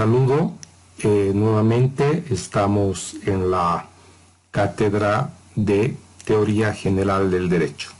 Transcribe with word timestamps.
Saludo. 0.00 0.54
Eh, 1.00 1.32
nuevamente 1.34 2.24
estamos 2.30 3.16
en 3.26 3.50
la 3.50 3.84
cátedra 4.50 5.34
de 5.54 5.94
Teoría 6.24 6.72
General 6.72 7.30
del 7.30 7.50
Derecho. 7.50 7.90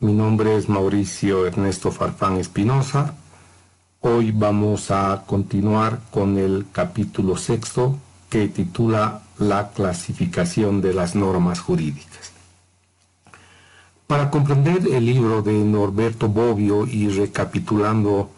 Mi 0.00 0.12
nombre 0.12 0.56
es 0.56 0.68
Mauricio 0.68 1.46
Ernesto 1.46 1.92
Farfán 1.92 2.38
Espinosa. 2.38 3.14
Hoy 4.00 4.32
vamos 4.32 4.90
a 4.90 5.22
continuar 5.24 6.00
con 6.10 6.36
el 6.36 6.66
capítulo 6.72 7.36
sexto 7.36 7.96
que 8.28 8.48
titula 8.48 9.22
La 9.38 9.70
clasificación 9.70 10.80
de 10.80 10.94
las 10.94 11.14
normas 11.14 11.60
jurídicas. 11.60 12.32
Para 14.08 14.32
comprender 14.32 14.84
el 14.92 15.06
libro 15.06 15.42
de 15.42 15.52
Norberto 15.52 16.26
Bobbio 16.26 16.88
y 16.88 17.08
recapitulando 17.08 18.30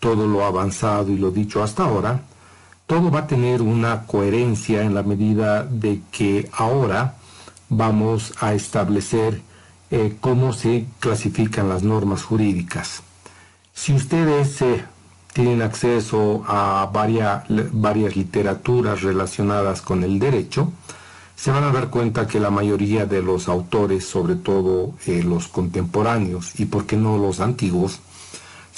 todo 0.00 0.26
lo 0.26 0.46
avanzado 0.46 1.12
y 1.12 1.18
lo 1.18 1.30
dicho 1.30 1.62
hasta 1.62 1.84
ahora, 1.84 2.22
todo 2.88 3.10
va 3.10 3.20
a 3.20 3.26
tener 3.26 3.60
una 3.60 4.06
coherencia 4.06 4.82
en 4.82 4.94
la 4.94 5.02
medida 5.02 5.62
de 5.62 6.00
que 6.10 6.48
ahora 6.52 7.16
vamos 7.68 8.32
a 8.40 8.54
establecer 8.54 9.42
eh, 9.90 10.16
cómo 10.20 10.54
se 10.54 10.86
clasifican 10.98 11.68
las 11.68 11.82
normas 11.82 12.22
jurídicas. 12.22 13.02
Si 13.74 13.92
ustedes 13.92 14.62
eh, 14.62 14.82
tienen 15.34 15.60
acceso 15.60 16.42
a 16.48 16.88
varias, 16.90 18.16
literaturas 18.16 19.02
relacionadas 19.02 19.82
con 19.82 20.02
el 20.02 20.18
derecho, 20.18 20.72
se 21.36 21.50
van 21.50 21.64
a 21.64 21.72
dar 21.72 21.90
cuenta 21.90 22.26
que 22.26 22.40
la 22.40 22.50
mayoría 22.50 23.04
de 23.04 23.20
los 23.20 23.48
autores, 23.48 24.08
sobre 24.08 24.34
todo 24.34 24.94
eh, 25.06 25.22
los 25.22 25.48
contemporáneos 25.48 26.58
y 26.58 26.64
por 26.64 26.86
qué 26.86 26.96
no 26.96 27.18
los 27.18 27.40
antiguos, 27.40 28.00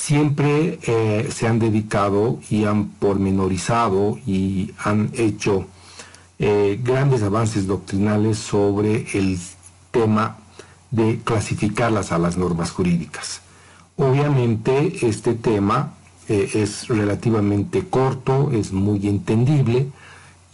siempre 0.01 0.79
eh, 0.83 1.29
se 1.31 1.47
han 1.47 1.59
dedicado 1.59 2.39
y 2.49 2.65
han 2.65 2.89
pormenorizado 2.89 4.19
y 4.27 4.73
han 4.79 5.11
hecho 5.13 5.67
eh, 6.39 6.81
grandes 6.83 7.23
avances 7.23 7.67
doctrinales 7.67 8.39
sobre 8.39 9.07
el 9.13 9.39
tema 9.91 10.39
de 10.91 11.21
clasificarlas 11.23 12.13
a 12.13 12.19
las 12.19 12.39
normas 12.39 12.71
jurídicas. 12.71 13.43
Obviamente 13.97 15.07
este 15.07 15.35
tema 15.35 15.93
eh, 16.29 16.49
es 16.55 16.89
relativamente 16.89 17.87
corto, 17.87 18.51
es 18.53 18.73
muy 18.73 19.07
entendible 19.07 19.89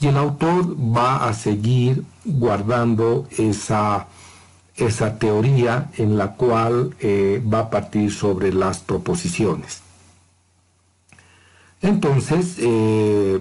y 0.01 0.09
el 0.09 0.17
autor 0.17 0.77
va 0.77 1.29
a 1.29 1.33
seguir 1.33 2.03
guardando 2.25 3.29
esa 3.39 4.09
esa 4.77 5.19
teoría 5.19 5.91
en 5.97 6.19
la 6.19 6.33
cual 6.33 6.95
eh, 7.01 7.43
va 7.53 7.61
a 7.61 7.71
partir 7.71 8.13
sobre 8.13 8.53
las 8.53 8.79
proposiciones. 8.79 9.81
Entonces, 11.81 12.57
eh, 12.59 13.41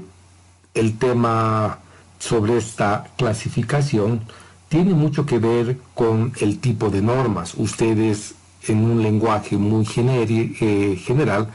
el 0.74 0.98
tema 0.98 1.80
sobre 2.20 2.58
esta 2.58 3.08
clasificación 3.18 4.22
tiene 4.70 4.94
mucho 4.94 5.26
que 5.26 5.40
ver 5.40 5.78
con 5.94 6.32
el 6.40 6.60
tipo 6.60 6.90
de 6.90 7.02
normas. 7.02 7.54
Ustedes, 7.56 8.36
en 8.68 8.84
un 8.84 9.04
lenguaje 9.04 9.58
muy 9.58 9.86
eh, 9.98 11.00
general, 11.04 11.50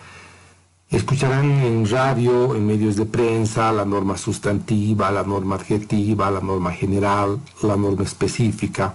escucharán 0.91 1.51
en 1.51 1.89
radio, 1.89 2.55
en 2.55 2.67
medios 2.67 2.97
de 2.97 3.07
prensa, 3.07 3.73
la 3.73 3.85
norma 3.85 4.17
sustantiva, 4.17 5.11
la 5.11 5.23
norma 5.23 5.57
adjetiva, 5.57 6.31
la 6.31 6.41
norma 6.41 6.73
general, 6.73 7.41
la 7.63 7.77
norma 7.77 8.05
específica 8.05 8.95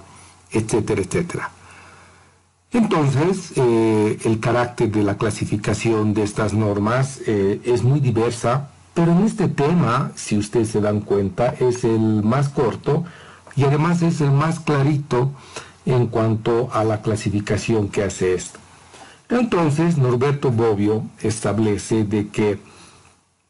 etcétera, 0.51 1.01
etcétera. 1.01 1.51
Entonces, 2.71 3.53
eh, 3.55 4.17
el 4.25 4.39
carácter 4.39 4.91
de 4.91 5.03
la 5.03 5.17
clasificación 5.17 6.13
de 6.13 6.23
estas 6.23 6.53
normas 6.53 7.21
eh, 7.25 7.61
es 7.63 7.83
muy 7.83 8.01
diversa, 8.01 8.69
pero 8.93 9.13
en 9.13 9.23
este 9.23 9.47
tema, 9.47 10.11
si 10.15 10.37
ustedes 10.37 10.69
se 10.69 10.81
dan 10.81 10.99
cuenta, 11.01 11.55
es 11.59 11.83
el 11.83 12.23
más 12.23 12.49
corto 12.49 13.05
y 13.55 13.63
además 13.63 14.01
es 14.01 14.19
el 14.19 14.31
más 14.31 14.59
clarito 14.59 15.31
en 15.85 16.07
cuanto 16.07 16.69
a 16.73 16.83
la 16.83 17.01
clasificación 17.01 17.89
que 17.89 18.03
hace 18.03 18.33
esto. 18.33 18.59
Entonces, 19.29 19.97
Norberto 19.97 20.51
Bobbio 20.51 21.03
establece 21.21 22.03
de 22.03 22.27
que 22.27 22.59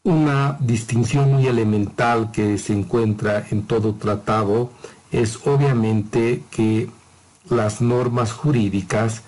una 0.04 0.58
distinción 0.60 1.34
muy 1.34 1.48
elemental 1.48 2.32
que 2.32 2.60
se 2.60 2.74
encuentra 2.74 3.46
en 3.50 3.64
todo 3.64 3.96
tratado 3.96 4.70
es 5.12 5.40
obviamente 5.46 6.44
que 6.52 6.90
las 7.50 7.82
normas 7.82 8.32
jurídicas 8.32 9.22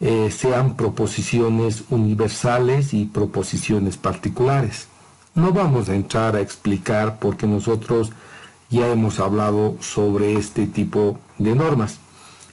eh, 0.00 0.30
sean 0.30 0.76
proposiciones 0.76 1.84
universales 1.90 2.92
y 2.92 3.04
proposiciones 3.04 3.96
particulares. 3.96 4.88
No 5.34 5.52
vamos 5.52 5.88
a 5.88 5.94
entrar 5.94 6.34
a 6.36 6.40
explicar 6.40 7.18
porque 7.20 7.46
nosotros 7.46 8.10
ya 8.68 8.88
hemos 8.88 9.20
hablado 9.20 9.76
sobre 9.80 10.34
este 10.34 10.66
tipo 10.66 11.18
de 11.38 11.54
normas. 11.54 11.98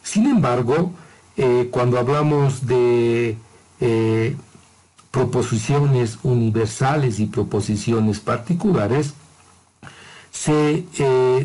Sin 0.03 0.28
embargo, 0.28 0.91
eh, 1.38 1.69
cuando 1.72 1.97
hablamos 1.97 2.68
de 2.68 3.38
eh, 3.79 4.38
proposiciones 5.12 6.19
universales 6.24 7.19
y 7.19 7.25
proposiciones 7.25 8.19
particulares, 8.19 9.13
se 10.31 10.85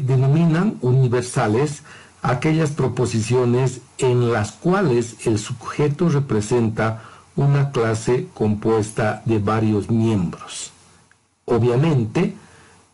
denominan 0.05 0.79
universales 0.83 1.83
aquellas 2.25 2.71
proposiciones 2.71 3.81
en 3.99 4.33
las 4.33 4.53
cuales 4.53 5.27
el 5.27 5.39
sujeto 5.39 6.09
representa 6.09 7.03
una 7.37 7.71
clase 7.71 8.29
compuesta 8.33 9.23
de 9.27 9.39
varios 9.39 9.91
miembros. 9.91 10.73
Obviamente, 11.45 12.35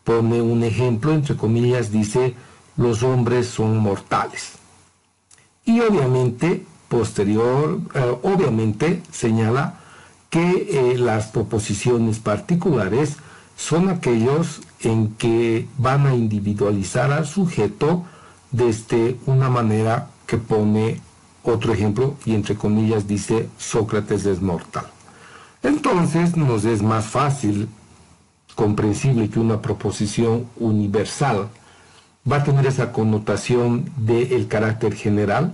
pone 0.03 0.41
un 0.41 0.63
ejemplo, 0.63 1.13
entre 1.13 1.37
comillas, 1.37 1.91
dice, 1.91 2.35
los 2.75 3.03
hombres 3.03 3.47
son 3.47 3.77
mortales. 3.77 4.53
Y 5.63 5.79
obviamente, 5.79 6.65
posterior, 6.89 7.79
eh, 7.93 8.17
obviamente 8.23 9.01
señala 9.11 9.79
que 10.29 10.91
eh, 10.91 10.97
las 10.97 11.27
proposiciones 11.27 12.19
particulares 12.19 13.15
son 13.55 13.89
aquellos 13.89 14.61
en 14.81 15.15
que 15.15 15.67
van 15.77 16.07
a 16.07 16.15
individualizar 16.15 17.11
al 17.11 17.25
sujeto 17.27 18.03
desde 18.51 19.17
una 19.25 19.49
manera 19.49 20.09
que 20.25 20.37
pone 20.37 21.01
otro 21.43 21.73
ejemplo 21.73 22.15
y 22.25 22.35
entre 22.35 22.55
comillas 22.55 23.07
dice 23.07 23.49
Sócrates 23.57 24.25
es 24.25 24.41
mortal. 24.41 24.85
Entonces 25.63 26.35
nos 26.35 26.65
es 26.65 26.81
más 26.81 27.05
fácil, 27.05 27.67
comprensible 28.55 29.29
que 29.29 29.39
una 29.39 29.61
proposición 29.61 30.47
universal 30.57 31.49
va 32.29 32.37
a 32.37 32.43
tener 32.43 32.65
esa 32.67 32.91
connotación 32.91 33.91
del 33.97 34.47
carácter 34.47 34.93
general 34.95 35.53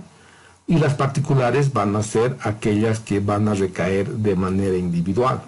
y 0.66 0.78
las 0.78 0.94
particulares 0.94 1.72
van 1.72 1.96
a 1.96 2.02
ser 2.02 2.36
aquellas 2.42 3.00
que 3.00 3.20
van 3.20 3.48
a 3.48 3.54
recaer 3.54 4.08
de 4.08 4.36
manera 4.36 4.76
individual. 4.76 5.40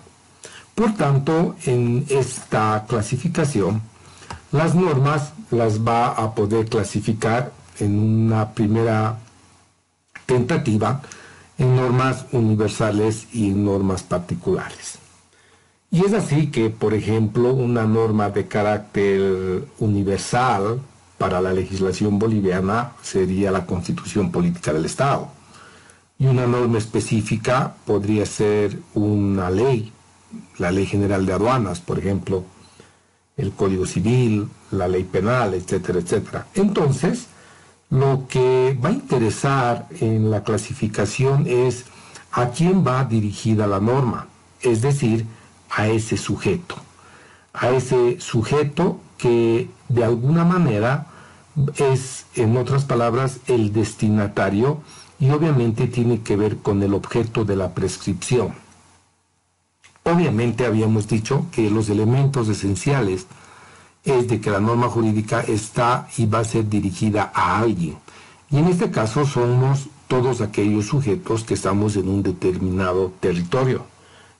Por 0.80 0.94
tanto, 0.94 1.56
en 1.66 2.06
esta 2.08 2.86
clasificación, 2.88 3.82
las 4.50 4.74
normas 4.74 5.34
las 5.50 5.86
va 5.86 6.08
a 6.08 6.34
poder 6.34 6.70
clasificar 6.70 7.52
en 7.80 7.98
una 7.98 8.54
primera 8.54 9.18
tentativa 10.24 11.02
en 11.58 11.76
normas 11.76 12.24
universales 12.32 13.26
y 13.34 13.50
normas 13.50 14.02
particulares. 14.02 14.98
Y 15.90 16.02
es 16.06 16.14
así 16.14 16.46
que, 16.46 16.70
por 16.70 16.94
ejemplo, 16.94 17.52
una 17.52 17.84
norma 17.84 18.30
de 18.30 18.48
carácter 18.48 19.66
universal 19.80 20.80
para 21.18 21.42
la 21.42 21.52
legislación 21.52 22.18
boliviana 22.18 22.92
sería 23.02 23.50
la 23.50 23.66
constitución 23.66 24.32
política 24.32 24.72
del 24.72 24.86
Estado. 24.86 25.28
Y 26.18 26.24
una 26.26 26.46
norma 26.46 26.78
específica 26.78 27.74
podría 27.84 28.24
ser 28.24 28.78
una 28.94 29.50
ley, 29.50 29.92
la 30.58 30.70
ley 30.70 30.86
general 30.86 31.26
de 31.26 31.32
aduanas, 31.32 31.80
por 31.80 31.98
ejemplo, 31.98 32.44
el 33.36 33.52
Código 33.52 33.86
Civil, 33.86 34.48
la 34.70 34.88
ley 34.88 35.04
penal, 35.04 35.54
etcétera, 35.54 36.00
etcétera. 36.00 36.46
Entonces, 36.54 37.26
lo 37.90 38.26
que 38.28 38.78
va 38.82 38.90
a 38.90 38.92
interesar 38.92 39.88
en 40.00 40.30
la 40.30 40.44
clasificación 40.44 41.46
es 41.46 41.84
a 42.32 42.50
quién 42.50 42.86
va 42.86 43.04
dirigida 43.04 43.66
la 43.66 43.80
norma, 43.80 44.28
es 44.60 44.82
decir, 44.82 45.26
a 45.70 45.88
ese 45.88 46.16
sujeto, 46.16 46.76
a 47.52 47.70
ese 47.70 48.20
sujeto 48.20 49.00
que 49.18 49.68
de 49.88 50.04
alguna 50.04 50.44
manera 50.44 51.06
es, 51.76 52.26
en 52.34 52.56
otras 52.56 52.84
palabras, 52.84 53.40
el 53.46 53.72
destinatario 53.72 54.80
y 55.18 55.30
obviamente 55.30 55.86
tiene 55.86 56.22
que 56.22 56.36
ver 56.36 56.58
con 56.58 56.82
el 56.82 56.94
objeto 56.94 57.44
de 57.44 57.56
la 57.56 57.74
prescripción. 57.74 58.54
Obviamente 60.04 60.66
habíamos 60.66 61.08
dicho 61.08 61.46
que 61.52 61.70
los 61.70 61.88
elementos 61.88 62.48
esenciales 62.48 63.26
es 64.04 64.28
de 64.28 64.40
que 64.40 64.50
la 64.50 64.60
norma 64.60 64.88
jurídica 64.88 65.40
está 65.40 66.08
y 66.16 66.26
va 66.26 66.40
a 66.40 66.44
ser 66.44 66.68
dirigida 66.68 67.30
a 67.34 67.58
alguien. 67.58 67.96
Y 68.50 68.58
en 68.58 68.66
este 68.66 68.90
caso 68.90 69.26
somos 69.26 69.88
todos 70.08 70.40
aquellos 70.40 70.86
sujetos 70.86 71.44
que 71.44 71.54
estamos 71.54 71.96
en 71.96 72.08
un 72.08 72.22
determinado 72.22 73.12
territorio. 73.20 73.84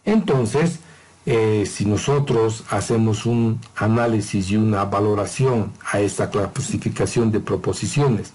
Entonces, 0.05 0.81
eh, 1.27 1.65
si 1.71 1.85
nosotros 1.85 2.65
hacemos 2.71 3.27
un 3.27 3.61
análisis 3.77 4.51
y 4.51 4.57
una 4.57 4.85
valoración 4.87 5.73
a 5.93 6.01
esta 6.01 6.31
clasificación 6.31 7.31
de 7.31 7.41
proposiciones 7.41 8.33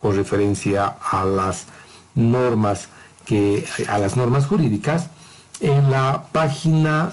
con 0.00 0.14
referencia 0.16 0.86
a 0.86 1.24
las 1.24 1.66
normas 2.14 2.88
que 3.26 3.66
a 3.88 3.98
las 3.98 4.16
normas 4.16 4.46
jurídicas, 4.46 5.10
en 5.60 5.90
la 5.90 6.24
página 6.30 7.12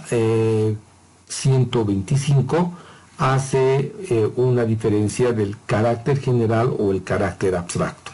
125 1.27 2.57
eh, 2.57 2.62
hace 3.18 3.94
eh, 4.09 4.30
una 4.36 4.65
diferencia 4.65 5.31
del 5.31 5.56
carácter 5.65 6.19
general 6.19 6.74
o 6.77 6.92
el 6.92 7.03
carácter 7.03 7.56
abstracto. 7.56 8.12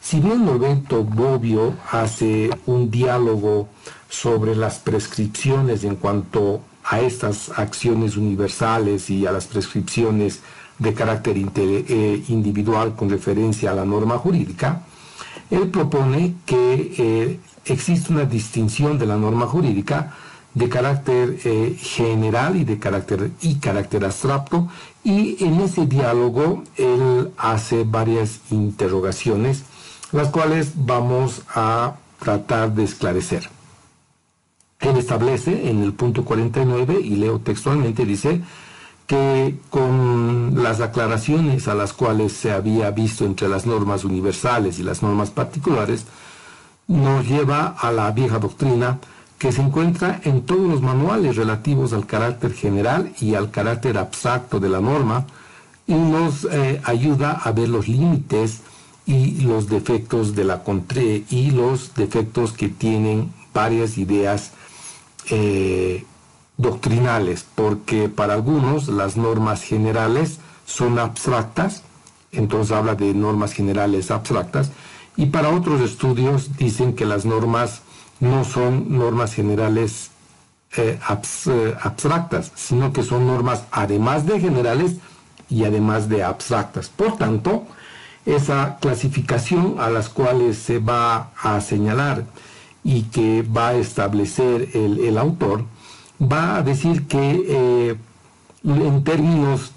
Si 0.00 0.20
bien 0.20 0.44
Norberto 0.44 1.02
Bobbio 1.02 1.74
hace 1.90 2.50
un 2.66 2.90
diálogo 2.90 3.68
sobre 4.08 4.54
las 4.54 4.78
prescripciones 4.78 5.82
en 5.82 5.96
cuanto 5.96 6.60
a 6.84 7.00
estas 7.00 7.50
acciones 7.56 8.18
universales 8.18 9.08
y 9.08 9.26
a 9.26 9.32
las 9.32 9.46
prescripciones 9.46 10.42
de 10.78 10.92
carácter 10.92 11.36
eh, 11.38 12.22
individual 12.28 12.94
con 12.94 13.08
referencia 13.08 13.70
a 13.70 13.74
la 13.74 13.86
norma 13.86 14.18
jurídica, 14.18 14.82
él 15.50 15.68
propone 15.68 16.34
que 16.44 17.40
existe 17.66 18.12
una 18.12 18.24
distinción 18.24 18.98
de 18.98 19.06
la 19.06 19.16
norma 19.16 19.46
jurídica 19.46 20.14
de 20.54 20.68
carácter 20.68 21.38
eh, 21.44 21.76
general 21.78 22.56
y 22.56 22.64
de 22.64 22.78
carácter 22.78 23.32
y 23.40 23.56
carácter 23.56 24.04
abstracto 24.04 24.68
y 25.02 25.42
en 25.44 25.60
ese 25.60 25.86
diálogo 25.86 26.62
él 26.76 27.32
hace 27.36 27.84
varias 27.84 28.40
interrogaciones 28.50 29.64
las 30.12 30.28
cuales 30.28 30.72
vamos 30.76 31.42
a 31.54 31.96
tratar 32.20 32.72
de 32.72 32.84
esclarecer. 32.84 33.50
Él 34.78 34.96
establece 34.96 35.68
en 35.70 35.82
el 35.82 35.92
punto 35.92 36.24
49 36.24 37.00
y 37.02 37.16
leo 37.16 37.40
textualmente 37.40 38.04
dice 38.04 38.40
que 39.06 39.58
con 39.70 40.62
las 40.62 40.80
aclaraciones 40.80 41.68
a 41.68 41.74
las 41.74 41.92
cuales 41.92 42.32
se 42.32 42.52
había 42.52 42.90
visto 42.90 43.24
entre 43.24 43.48
las 43.48 43.66
normas 43.66 44.04
universales 44.04 44.78
y 44.78 44.82
las 44.82 45.02
normas 45.02 45.30
particulares 45.30 46.06
nos 46.86 47.26
lleva 47.26 47.74
a 47.78 47.90
la 47.90 48.10
vieja 48.10 48.38
doctrina 48.38 48.98
que 49.38 49.52
se 49.52 49.62
encuentra 49.62 50.20
en 50.24 50.42
todos 50.42 50.68
los 50.68 50.82
manuales 50.82 51.36
relativos 51.36 51.92
al 51.92 52.06
carácter 52.06 52.54
general 52.54 53.12
y 53.20 53.34
al 53.34 53.50
carácter 53.50 53.98
abstracto 53.98 54.60
de 54.60 54.68
la 54.68 54.80
norma 54.80 55.26
y 55.86 55.94
nos 55.94 56.44
eh, 56.50 56.80
ayuda 56.84 57.32
a 57.32 57.52
ver 57.52 57.68
los 57.68 57.88
límites 57.88 58.60
y 59.06 59.42
los 59.42 59.68
defectos 59.68 60.34
de 60.34 60.44
la 60.44 60.62
contré 60.62 61.24
y 61.28 61.50
los 61.50 61.94
defectos 61.94 62.52
que 62.52 62.68
tienen 62.68 63.32
varias 63.52 63.98
ideas 63.98 64.52
eh, 65.30 66.04
doctrinales, 66.56 67.44
porque 67.54 68.08
para 68.08 68.34
algunos 68.34 68.88
las 68.88 69.16
normas 69.16 69.62
generales 69.62 70.38
son 70.66 70.98
abstractas, 70.98 71.82
entonces 72.32 72.74
habla 72.74 72.94
de 72.94 73.12
normas 73.12 73.52
generales 73.52 74.10
abstractas, 74.10 74.70
y 75.16 75.26
para 75.26 75.50
otros 75.50 75.80
estudios 75.80 76.56
dicen 76.56 76.94
que 76.94 77.04
las 77.04 77.24
normas 77.24 77.82
no 78.20 78.44
son 78.44 78.96
normas 78.96 79.34
generales 79.34 80.10
eh, 80.76 80.98
eh, 81.46 81.74
abstractas, 81.82 82.50
sino 82.56 82.92
que 82.92 83.02
son 83.02 83.26
normas 83.26 83.64
además 83.70 84.26
de 84.26 84.40
generales 84.40 84.96
y 85.48 85.64
además 85.64 86.08
de 86.08 86.24
abstractas. 86.24 86.88
Por 86.88 87.16
tanto, 87.16 87.64
esa 88.26 88.78
clasificación 88.80 89.76
a 89.78 89.90
las 89.90 90.08
cuales 90.08 90.58
se 90.58 90.78
va 90.78 91.30
a 91.40 91.60
señalar 91.60 92.24
y 92.82 93.02
que 93.04 93.42
va 93.42 93.68
a 93.68 93.74
establecer 93.74 94.70
el, 94.74 95.16
autor, 95.16 95.64
va 96.20 96.56
a 96.56 96.62
decir 96.62 97.06
que 97.06 97.44
eh, 97.46 97.96
en 98.64 99.04
términos 99.04 99.73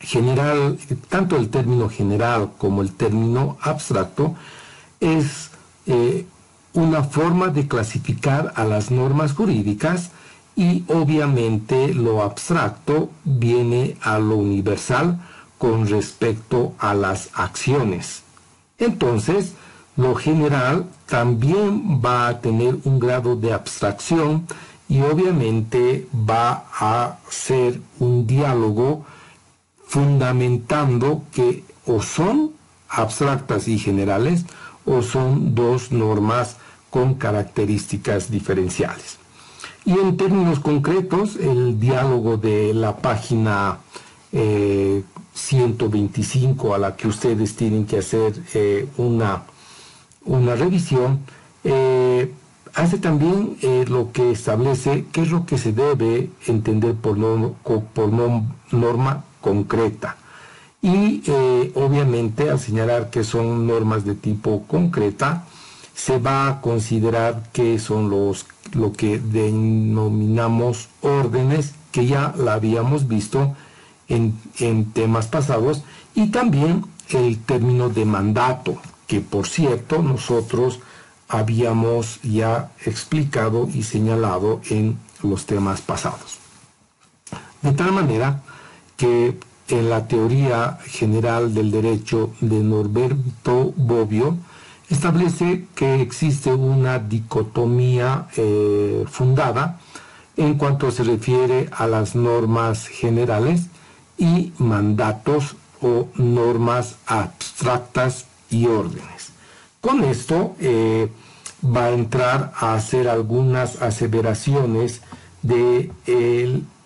general, 0.00 0.78
tanto 1.08 1.36
el 1.36 1.50
término 1.50 1.88
general 1.88 2.50
como 2.58 2.82
el 2.82 2.92
término 2.92 3.58
abstracto, 3.60 4.34
es 4.98 5.50
eh, 5.86 6.26
una 6.72 7.04
forma 7.04 7.48
de 7.48 7.68
clasificar 7.68 8.52
a 8.56 8.64
las 8.64 8.90
normas 8.90 9.32
jurídicas 9.32 10.10
y 10.56 10.84
obviamente 10.88 11.94
lo 11.94 12.22
abstracto 12.22 13.10
viene 13.24 13.96
a 14.02 14.18
lo 14.18 14.36
universal 14.36 15.18
con 15.58 15.86
respecto 15.86 16.74
a 16.78 16.94
las 16.94 17.30
acciones. 17.34 18.22
Entonces, 18.78 19.52
lo 19.96 20.14
general 20.14 20.86
también 21.06 22.00
va 22.04 22.28
a 22.28 22.40
tener 22.40 22.78
un 22.84 22.98
grado 22.98 23.36
de 23.36 23.52
abstracción 23.52 24.46
y 24.88 25.02
obviamente 25.02 26.08
va 26.14 26.64
a 26.78 27.18
ser 27.28 27.80
un 27.98 28.26
diálogo 28.26 29.04
fundamentando 29.90 31.24
que 31.32 31.64
o 31.84 32.00
son 32.00 32.52
abstractas 32.88 33.66
y 33.66 33.76
generales 33.76 34.44
o 34.86 35.02
son 35.02 35.56
dos 35.56 35.90
normas 35.90 36.58
con 36.90 37.14
características 37.14 38.30
diferenciales. 38.30 39.18
Y 39.84 39.92
en 39.98 40.16
términos 40.16 40.60
concretos, 40.60 41.34
el 41.34 41.80
diálogo 41.80 42.36
de 42.36 42.72
la 42.72 42.98
página 42.98 43.78
eh, 44.30 45.02
125 45.34 46.72
a 46.72 46.78
la 46.78 46.94
que 46.94 47.08
ustedes 47.08 47.56
tienen 47.56 47.84
que 47.84 47.98
hacer 47.98 48.40
eh, 48.54 48.86
una, 48.96 49.42
una 50.24 50.54
revisión, 50.54 51.18
eh, 51.64 52.32
hace 52.74 52.98
también 52.98 53.56
eh, 53.62 53.86
lo 53.88 54.12
que 54.12 54.30
establece 54.30 55.06
qué 55.10 55.22
es 55.22 55.32
lo 55.32 55.46
que 55.46 55.58
se 55.58 55.72
debe 55.72 56.30
entender 56.46 56.94
por, 56.94 57.18
por 57.92 58.08
norma 58.70 59.24
concreta. 59.40 60.16
Y 60.82 61.22
obviamente 61.74 62.48
al 62.50 62.58
señalar 62.58 63.10
que 63.10 63.22
son 63.22 63.66
normas 63.66 64.04
de 64.04 64.14
tipo 64.14 64.64
concreta, 64.66 65.44
se 65.94 66.18
va 66.18 66.48
a 66.48 66.60
considerar 66.62 67.50
que 67.52 67.78
son 67.78 68.08
los 68.08 68.46
lo 68.72 68.92
que 68.92 69.18
denominamos 69.18 70.88
órdenes 71.02 71.74
que 71.92 72.06
ya 72.06 72.32
la 72.36 72.54
habíamos 72.54 73.08
visto 73.08 73.54
en, 74.08 74.92
temas 74.92 75.26
pasados 75.26 75.82
y 76.14 76.28
también 76.28 76.84
el 77.10 77.38
término 77.38 77.88
de 77.88 78.04
mandato, 78.04 78.78
que 79.06 79.20
por 79.20 79.46
cierto 79.46 80.02
nosotros 80.02 80.80
habíamos 81.28 82.20
ya 82.22 82.72
explicado 82.84 83.68
y 83.72 83.82
señalado 83.82 84.60
en 84.70 84.98
los 85.22 85.46
temas 85.46 85.80
pasados. 85.80 86.38
De 87.62 87.72
tal 87.72 87.92
manera 87.92 88.42
que 89.00 89.38
en 89.68 89.88
la 89.88 90.06
teoría 90.06 90.78
general 90.84 91.54
del 91.54 91.70
derecho 91.70 92.32
de 92.42 92.58
Norberto 92.58 93.72
Bobbio 93.74 94.36
establece 94.90 95.68
que 95.74 96.02
existe 96.02 96.52
una 96.52 96.98
dicotomía 96.98 98.26
eh, 98.36 99.06
fundada 99.08 99.80
en 100.36 100.58
cuanto 100.58 100.90
se 100.90 101.04
refiere 101.04 101.70
a 101.72 101.86
las 101.86 102.14
normas 102.14 102.88
generales 102.88 103.68
y 104.18 104.52
mandatos 104.58 105.56
o 105.80 106.08
normas 106.16 106.96
abstractas 107.06 108.26
y 108.50 108.66
órdenes. 108.66 109.32
Con 109.80 110.04
esto 110.04 110.56
eh, 110.60 111.08
va 111.64 111.86
a 111.86 111.92
entrar 111.92 112.52
a 112.54 112.74
hacer 112.74 113.08
algunas 113.08 113.80
aseveraciones 113.80 115.00
de 115.40 115.90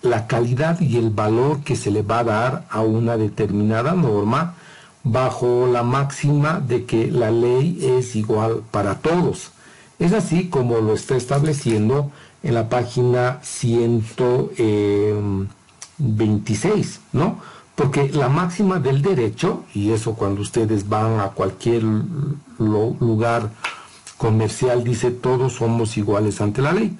la 0.05 0.27
calidad 0.27 0.81
y 0.81 0.97
el 0.97 1.11
valor 1.11 1.61
que 1.65 1.77
se 1.77 1.91
le 1.91 2.03
va 2.03 2.21
a 2.21 2.25
dar 2.25 2.65
a 2.71 2.81
una 2.81 3.17
determinada 3.17 3.93
norma 3.95 4.55
bajo 5.03 5.67
la 5.67 5.83
máxima 5.83 6.61
de 6.61 6.85
que 6.85 7.11
la 7.11 7.31
ley 7.31 7.79
es 7.83 8.15
igual 8.15 8.63
para 8.71 9.01
todos. 9.01 9.51
Es 9.99 10.13
así 10.13 10.49
como 10.49 10.79
lo 10.79 10.95
está 10.95 11.17
estableciendo 11.17 12.11
en 12.43 12.55
la 12.55 12.69
página 12.69 13.41
100. 13.43 14.05
26, 15.99 17.01
¿no? 17.13 17.39
Porque 17.75 18.09
la 18.09 18.29
máxima 18.29 18.79
del 18.79 19.03
derecho, 19.03 19.65
y 19.75 19.91
eso 19.91 20.15
cuando 20.15 20.43
ustedes 20.43 20.89
van 20.89 21.21
a 21.21 21.31
cualquier 21.31 21.83
lugar 22.59 23.51
comercial 24.17 24.85
dice 24.85 25.11
todos 25.11 25.55
somos 25.55 25.97
iguales 25.97 26.41
ante 26.41 26.63
la 26.63 26.73
ley, 26.73 26.97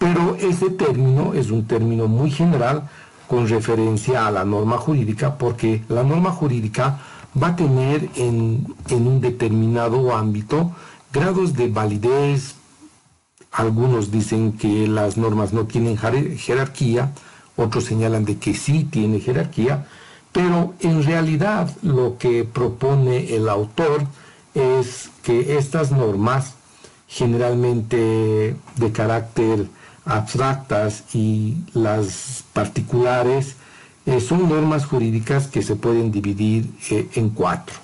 pero 0.00 0.34
ese 0.40 0.70
término 0.70 1.34
es 1.34 1.50
un 1.50 1.66
término 1.66 2.08
muy 2.08 2.30
general 2.30 2.88
con 3.28 3.46
referencia 3.46 4.26
a 4.26 4.30
la 4.30 4.46
norma 4.46 4.78
jurídica, 4.78 5.36
porque 5.36 5.82
la 5.90 6.02
norma 6.02 6.30
jurídica 6.30 6.98
va 7.40 7.48
a 7.48 7.56
tener 7.56 8.08
en, 8.16 8.66
en 8.88 9.06
un 9.06 9.20
determinado 9.20 10.16
ámbito 10.16 10.72
grados 11.12 11.52
de 11.52 11.68
validez, 11.68 12.54
algunos 13.52 14.10
dicen 14.10 14.52
que 14.54 14.88
las 14.88 15.18
normas 15.18 15.52
no 15.52 15.66
tienen 15.66 15.98
jerarquía, 15.98 17.12
otros 17.56 17.84
señalan 17.84 18.24
de 18.24 18.38
que 18.38 18.54
sí 18.54 18.84
tiene 18.84 19.20
jerarquía, 19.20 19.86
pero 20.32 20.72
en 20.80 21.04
realidad 21.04 21.70
lo 21.82 22.16
que 22.16 22.44
propone 22.44 23.34
el 23.36 23.50
autor 23.50 24.06
es 24.54 25.10
que 25.22 25.58
estas 25.58 25.92
normas, 25.92 26.54
generalmente 27.06 28.56
de 28.76 28.92
carácter 28.92 29.68
abstractas 30.10 31.04
y 31.14 31.56
las 31.72 32.44
particulares 32.52 33.56
eh, 34.06 34.20
son 34.20 34.48
normas 34.48 34.86
jurídicas 34.86 35.46
que 35.46 35.62
se 35.62 35.76
pueden 35.76 36.10
dividir 36.10 36.70
eh, 36.90 37.08
en 37.14 37.30
cuatro 37.30 37.76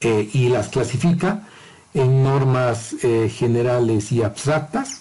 eh, 0.00 0.28
y 0.32 0.48
las 0.48 0.68
clasifica 0.68 1.46
en 1.94 2.22
normas 2.22 2.94
generales 3.00 4.12
y 4.12 4.22
abstractas, 4.22 5.00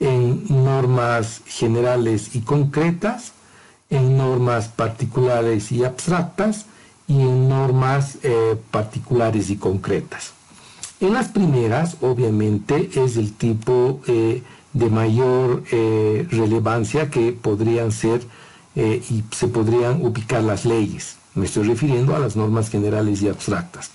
en 0.00 0.44
normas 0.48 1.42
generales 1.46 2.34
y 2.34 2.40
concretas, 2.40 3.32
en 3.90 4.16
normas 4.16 4.68
particulares 4.68 5.70
y 5.70 5.84
abstractas 5.84 6.66
y 7.06 7.20
en 7.20 7.48
normas 7.48 8.18
particulares 8.70 9.50
y 9.50 9.56
concretas. 9.56 10.32
En 10.98 11.12
las 11.12 11.28
primeras, 11.28 11.98
obviamente, 12.00 12.90
es 12.94 13.16
el 13.18 13.34
tipo 13.34 14.00
de 14.78 14.90
mayor 14.90 15.62
relevancia 16.30 17.10
que 17.10 17.32
podrían 17.32 17.92
ser 17.92 18.20
eh, 18.78 19.02
y 19.08 19.24
se 19.34 19.48
podrían 19.48 20.04
ubicar 20.04 20.42
las 20.42 20.66
leyes. 20.66 21.16
Me 21.34 21.46
estoy 21.46 21.66
refiriendo 21.66 22.14
a 22.14 22.18
las 22.18 22.36
normas 22.36 22.68
generales 22.68 23.22
y 23.22 23.28
abstractas. 23.28 23.90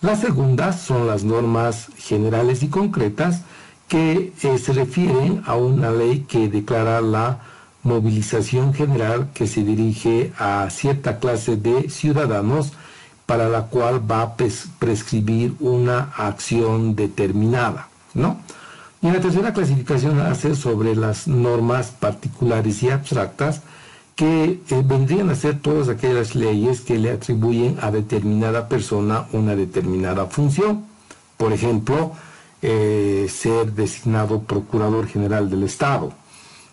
Las 0.00 0.20
segundas 0.20 0.80
son 0.80 1.08
las 1.08 1.24
normas 1.24 1.88
generales 1.98 2.62
y 2.62 2.68
concretas 2.68 3.42
que 3.88 4.32
eh, 4.40 4.58
se 4.58 4.72
refieren 4.74 5.42
a 5.44 5.56
una 5.56 5.90
ley 5.90 6.20
que 6.20 6.48
declara 6.48 7.00
la 7.00 7.40
movilización 7.82 8.72
general 8.72 9.30
que 9.34 9.48
se 9.48 9.64
dirige 9.64 10.32
a 10.38 10.70
cierta 10.70 11.18
clase 11.18 11.56
de 11.56 11.90
ciudadanos 11.90 12.72
para 13.26 13.48
la 13.48 13.62
cual 13.62 14.08
va 14.08 14.22
a 14.22 14.36
prescribir 14.36 15.56
una 15.58 16.12
acción 16.16 16.94
determinada, 16.94 17.88
¿no? 18.14 18.38
Y 19.02 19.10
la 19.10 19.20
tercera 19.20 19.52
clasificación 19.52 20.20
hace 20.20 20.54
sobre 20.54 20.94
las 20.94 21.26
normas 21.26 21.90
particulares 21.90 22.84
y 22.84 22.90
abstractas 22.90 23.60
que 24.14 24.60
eh, 24.68 24.82
vendrían 24.84 25.28
a 25.28 25.34
ser 25.34 25.58
todas 25.58 25.88
aquellas 25.88 26.36
leyes 26.36 26.82
que 26.82 26.98
le 26.98 27.10
atribuyen 27.10 27.78
a 27.80 27.90
determinada 27.90 28.68
persona 28.68 29.26
una 29.32 29.56
determinada 29.56 30.26
función. 30.26 30.84
Por 31.36 31.52
ejemplo, 31.52 32.12
eh, 32.60 33.26
ser 33.28 33.72
designado 33.72 34.42
procurador 34.42 35.08
general 35.08 35.50
del 35.50 35.64
Estado, 35.64 36.12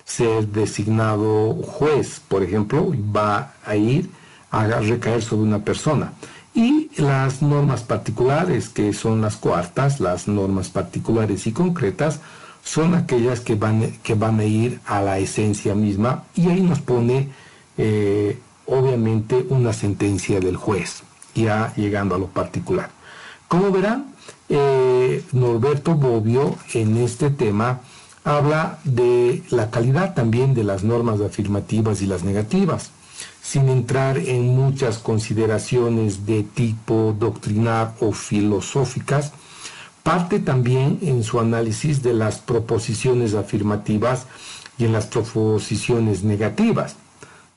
ser 0.06 0.48
designado 0.50 1.56
juez, 1.56 2.22
por 2.28 2.44
ejemplo, 2.44 2.92
va 3.16 3.54
a 3.66 3.76
ir 3.76 4.08
a 4.52 4.68
recaer 4.68 5.24
sobre 5.24 5.48
una 5.48 5.64
persona. 5.64 6.14
Y 6.54 6.90
las 6.98 7.42
normas 7.42 7.84
particulares, 7.84 8.70
que 8.70 8.94
son 8.94 9.22
las 9.22 9.38
cuartas, 9.38 10.00
las 10.00 10.28
normas 10.28 10.70
particulares 10.70 11.48
y 11.48 11.52
concretas, 11.52 12.20
son 12.64 12.94
aquellas 12.96 13.40
que 13.40 13.56
van, 13.56 13.92
que 14.04 14.16
van 14.16 14.40
a 14.40 14.46
ir 14.46 14.80
a 14.86 15.02
la 15.02 15.20
esencia 15.20 15.76
misma 15.76 16.24
y 16.36 16.50
ahí 16.50 16.62
nos 16.62 16.80
pone 16.80 17.30
eh, 17.78 18.38
obviamente 18.66 19.46
una 19.50 19.74
sentencia 19.74 20.40
del 20.40 20.58
juez, 20.58 21.04
ya 21.34 21.74
llegando 21.76 22.16
a 22.16 22.20
lo 22.20 22.28
particular. 22.28 22.90
Como 23.48 23.72
verán, 23.72 24.14
eh, 24.50 25.24
Norberto 25.32 25.96
Bobbio 25.96 26.56
en 26.74 26.98
este 26.98 27.30
tema 27.30 27.82
habla 28.24 28.80
de 28.84 29.44
la 29.50 29.72
calidad 29.72 30.14
también 30.14 30.54
de 30.54 30.64
las 30.64 30.84
normas 30.84 31.22
afirmativas 31.22 32.02
y 32.02 32.06
las 32.06 32.24
negativas, 32.24 32.92
sin 33.42 33.70
entrar 33.70 34.18
en 34.18 34.56
muchas 34.56 34.98
consideraciones 35.00 36.26
de 36.26 36.44
tipo 36.44 37.16
doctrinal 37.18 37.94
o 38.00 38.12
filosóficas, 38.12 39.32
parte 40.04 40.40
también 40.40 41.00
en 41.02 41.24
su 41.24 41.40
análisis 41.40 42.02
de 42.02 42.14
las 42.14 42.40
proposiciones 42.40 43.34
afirmativas 43.34 44.28
y 44.78 44.86
en 44.86 44.94
las 44.94 45.08
proposiciones 45.08 46.24
negativas. 46.24 46.96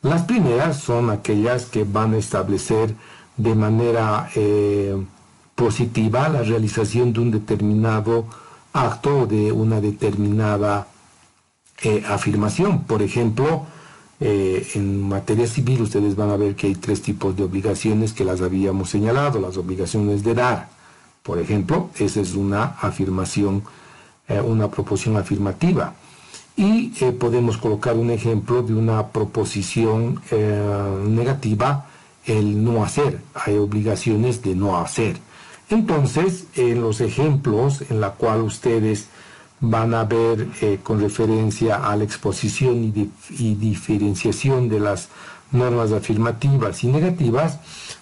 Las 0.02 0.22
primeras 0.22 0.78
son 0.78 1.10
aquellas 1.10 1.66
que 1.66 1.84
van 1.84 2.14
a 2.14 2.18
establecer 2.18 2.94
de 3.36 3.54
manera 3.54 4.30
eh, 4.34 4.96
positiva 5.54 6.28
la 6.28 6.42
realización 6.42 7.12
de 7.12 7.20
un 7.20 7.30
determinado 7.30 8.26
acto 8.72 9.20
o 9.20 9.26
de 9.26 9.52
una 9.52 9.80
determinada 9.80 10.88
eh, 11.82 12.02
afirmación. 12.08 12.84
Por 12.84 13.02
ejemplo, 13.02 13.66
eh, 14.22 14.66
en 14.74 15.08
materia 15.08 15.46
civil 15.46 15.82
ustedes 15.82 16.14
van 16.14 16.30
a 16.30 16.36
ver 16.36 16.54
que 16.54 16.68
hay 16.68 16.74
tres 16.76 17.02
tipos 17.02 17.36
de 17.36 17.42
obligaciones 17.42 18.12
que 18.12 18.24
las 18.24 18.40
habíamos 18.40 18.90
señalado. 18.90 19.40
Las 19.40 19.56
obligaciones 19.56 20.22
de 20.22 20.34
dar, 20.34 20.68
por 21.22 21.38
ejemplo, 21.38 21.90
esa 21.98 22.20
es 22.20 22.34
una 22.34 22.76
afirmación, 22.80 23.64
eh, 24.28 24.40
una 24.40 24.70
proposición 24.70 25.16
afirmativa. 25.16 25.94
Y 26.56 26.92
eh, 27.00 27.12
podemos 27.12 27.58
colocar 27.58 27.96
un 27.96 28.10
ejemplo 28.10 28.62
de 28.62 28.74
una 28.74 29.08
proposición 29.08 30.20
negativa, 31.08 31.86
el 32.24 32.62
no 32.62 32.84
hacer. 32.84 33.20
Hay 33.34 33.56
obligaciones 33.56 34.42
de 34.42 34.54
no 34.54 34.78
hacer. 34.78 35.16
Entonces, 35.68 36.46
en 36.54 36.80
los 36.80 37.00
ejemplos 37.00 37.82
en 37.90 38.00
la 38.00 38.10
cual 38.10 38.42
ustedes 38.42 39.08
van 39.62 39.94
a 39.94 40.04
ver 40.04 40.48
con 40.82 41.00
referencia 41.00 41.76
a 41.88 41.96
la 41.96 42.04
exposición 42.04 42.84
y, 42.84 43.10
y 43.30 43.54
diferenciación 43.54 44.68
de 44.68 44.80
las 44.80 45.08
normas 45.52 45.92
afirmativas 45.92 46.82
y 46.82 46.88
negativas, 46.88 47.58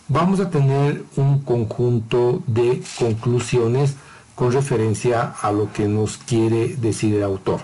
vamos 0.09 0.40
a 0.40 0.50
tener 0.50 1.05
un 1.17 1.40
conjunto 1.40 2.43
de 2.47 2.83
conclusiones 2.99 3.95
con 4.35 4.52
referencia 4.52 5.35
a 5.43 5.52
lo 5.52 5.71
que 5.73 5.87
nos 5.87 6.17
quiere 6.17 6.76
decir 6.76 7.14
el 7.14 7.25
autor. 7.25 7.61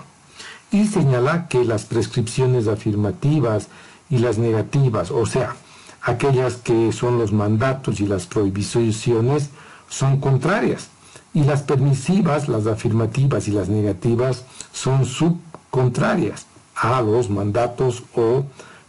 Y 0.71 0.85
señala 0.85 1.47
que 1.47 1.63
las 1.63 1.85
prescripciones 1.85 2.67
afirmativas 2.67 3.67
y 4.09 4.19
las 4.19 4.37
negativas, 4.37 5.09
o 5.09 5.25
sea, 5.25 5.55
aquellas 6.01 6.57
que 6.57 6.91
son 6.91 7.17
los 7.17 7.31
mandatos 7.31 7.99
y 7.99 8.05
las 8.05 8.27
prohibiciones, 8.27 9.49
son 9.89 10.19
contrarias. 10.19 10.89
Y 11.33 11.43
las 11.43 11.61
permisivas, 11.61 12.47
las 12.47 12.67
afirmativas 12.67 13.47
y 13.47 13.51
las 13.51 13.69
negativas, 13.69 14.45
son 14.71 15.05
subcontrarias 15.05 16.45
a 16.75 17.01
los 17.01 17.29
mandatos 17.29 18.03
o 18.15 18.45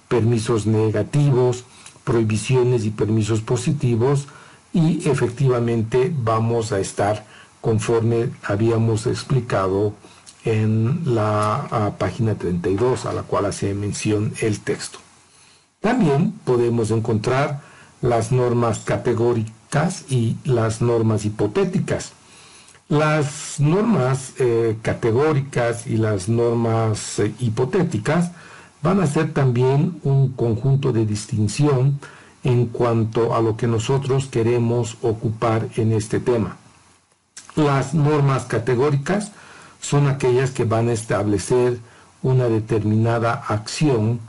permisos 0.09 0.66
negativos, 0.66 1.64
prohibiciones 2.04 2.85
y 2.85 2.90
permisos 2.90 3.40
positivos 3.40 4.28
y 4.73 5.09
efectivamente 5.09 6.12
vamos 6.14 6.73
a 6.73 6.80
estar 6.80 7.25
conforme 7.61 8.30
habíamos 8.42 9.07
explicado 9.07 9.92
en 10.45 11.02
la 11.04 11.95
página 11.99 12.35
32 12.35 13.07
a 13.07 13.12
la 13.12 13.23
cual 13.23 13.47
hace 13.47 13.75
mención 13.75 14.33
el 14.40 14.61
texto. 14.61 14.99
También 15.80 16.33
podemos 16.45 16.90
encontrar 16.90 17.61
las 18.00 18.33
normas 18.33 18.80
categóricas 18.80 20.04
y 20.09 20.37
las 20.45 20.80
normas 20.80 21.25
hipotéticas. 21.25 22.12
Las 22.88 23.61
normas 23.61 24.33
eh, 24.38 24.78
categóricas 24.80 25.87
y 25.87 25.99
las 25.99 26.28
normas 26.28 27.18
eh, 27.18 27.35
hipotéticas 27.38 28.33
van 28.83 29.00
a 29.00 29.07
ser 29.07 29.35
también 29.35 30.00
un 30.04 30.33
conjunto 30.33 30.92
de 30.92 31.04
distinción 31.04 32.00
en 32.45 32.66
cuanto 32.66 33.35
a 33.35 33.42
lo 33.42 33.57
que 33.57 33.66
nosotros 33.66 34.26
queremos 34.28 34.97
ocupar 35.02 35.68
en 35.76 35.92
este 35.92 36.18
tema. 36.18 36.57
Las 37.57 37.92
normas 37.92 38.45
categóricas 38.45 39.33
son 39.80 40.07
aquellas 40.07 40.52
que 40.52 40.64
van 40.64 40.88
a 40.88 40.92
establecer 40.92 41.78
una 42.23 42.45
determinada 42.45 43.35
acción 43.49 44.21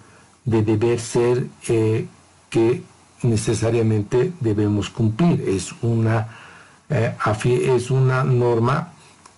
de 0.45 0.63
deber 0.63 0.99
ser 0.99 1.47
eh, 1.67 2.07
que 2.49 2.83
necesariamente 3.23 4.33
debemos 4.39 4.89
cumplir. 4.89 5.47
Es 5.47 5.73
una, 5.81 6.27
eh, 6.89 7.15
es 7.45 7.91
una 7.91 8.23
norma 8.23 8.93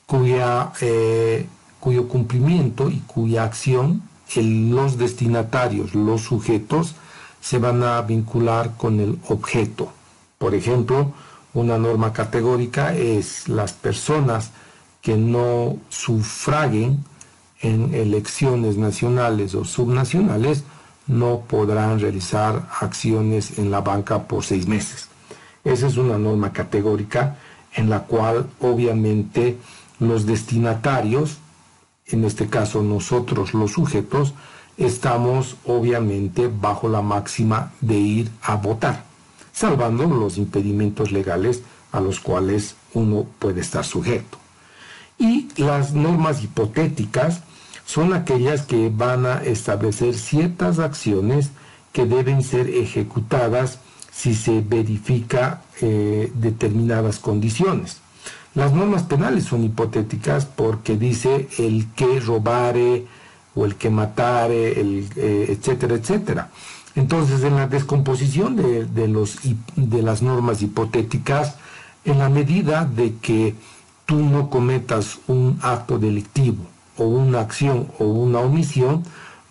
cuya, 0.06 0.72
eh, 0.82 1.48
cuyo 1.80 2.08
cumplimiento 2.08 2.90
y 2.90 3.00
cuya 3.08 3.44
acción 3.44 4.04
los 4.36 4.98
destinatarios, 4.98 5.94
los 5.94 6.22
sujetos, 6.22 6.96
se 7.42 7.58
van 7.58 7.84
a 7.84 8.02
vincular 8.02 8.78
con 8.78 9.00
el 9.00 9.20
objeto. 9.28 9.92
Por 10.38 10.56
ejemplo, 10.56 11.12
una 11.54 11.78
norma 11.78 12.14
categórica 12.14 12.96
es 12.96 13.50
las 13.50 13.74
personas 13.74 14.52
que 15.02 15.18
no 15.18 15.78
sufraguen 15.90 17.04
en 17.62 17.94
elecciones 17.94 18.78
nacionales 18.78 19.54
o 19.56 19.66
subnacionales 19.66 20.64
no 21.08 21.42
podrán 21.42 22.00
realizar 22.00 22.68
acciones 22.80 23.58
en 23.58 23.70
la 23.70 23.82
banca 23.82 24.24
por 24.24 24.44
seis 24.44 24.68
meses. 24.68 25.11
Esa 25.64 25.88
es 25.88 25.98
una 25.98 26.18
norma 26.18 26.54
categórica 26.54 27.38
en 27.76 27.90
la 27.90 28.02
cual 28.02 28.50
obviamente 28.60 29.58
los 30.00 30.26
destinatarios 30.26 31.38
en 32.14 32.26
este 32.26 32.48
caso 32.48 32.82
nosotros 32.82 33.54
los 33.54 33.72
sujetos, 33.72 34.34
estamos 34.78 35.58
obviamente 35.66 36.48
bajo 36.48 36.90
la 36.90 37.02
máxima 37.02 37.72
de 37.82 37.96
ir 37.96 38.32
a 38.42 38.56
votar, 38.56 39.04
salvando 39.52 40.06
los 40.06 40.38
impedimentos 40.38 41.12
legales 41.12 41.62
a 41.92 42.00
los 42.00 42.20
cuales 42.20 42.76
uno 42.94 43.26
puede 43.40 43.62
estar 43.62 43.86
sujeto. 43.86 44.38
Y 45.18 45.50
las 45.58 45.94
normas 45.94 46.44
hipotéticas 46.44 47.42
son 47.86 48.14
aquellas 48.14 48.64
que 48.64 48.90
van 48.90 49.26
a 49.26 49.44
establecer 49.44 50.16
ciertas 50.16 50.80
acciones 50.80 51.52
que 51.92 52.06
deben 52.06 52.44
ser 52.44 52.70
ejecutadas 52.70 53.80
si 54.12 54.36
se 54.36 54.62
verifica 54.62 55.62
eh, 55.82 56.32
determinadas 56.36 57.20
condiciones. 57.20 58.02
Las 58.54 58.74
normas 58.74 59.04
penales 59.04 59.46
son 59.46 59.64
hipotéticas 59.64 60.46
porque 60.46 60.98
dice 60.98 61.48
el 61.58 61.88
que 61.96 62.20
robare 62.20 63.06
o 63.56 63.66
el 63.66 63.76
que 63.76 63.90
matare, 63.90 64.74
eh, 64.78 65.46
etcétera, 65.50 65.96
etcétera. 65.96 66.50
Entonces, 66.96 67.44
en 67.44 67.56
la 67.56 67.68
descomposición 67.68 68.58
de, 68.58 69.08
los, 69.08 69.40
de 69.76 70.02
las 70.02 70.22
normas 70.22 70.62
hipotéticas, 70.62 71.56
en 72.04 72.20
la 72.20 72.30
medida 72.30 72.84
de 72.84 73.16
que 73.22 73.56
tú 74.06 74.18
no 74.18 74.50
cometas 74.50 75.20
un 75.28 75.58
acto 75.62 75.98
delictivo 75.98 76.66
o 76.98 77.06
una 77.06 77.40
acción 77.40 77.88
o 78.00 78.06
una 78.06 78.40
omisión, 78.40 79.04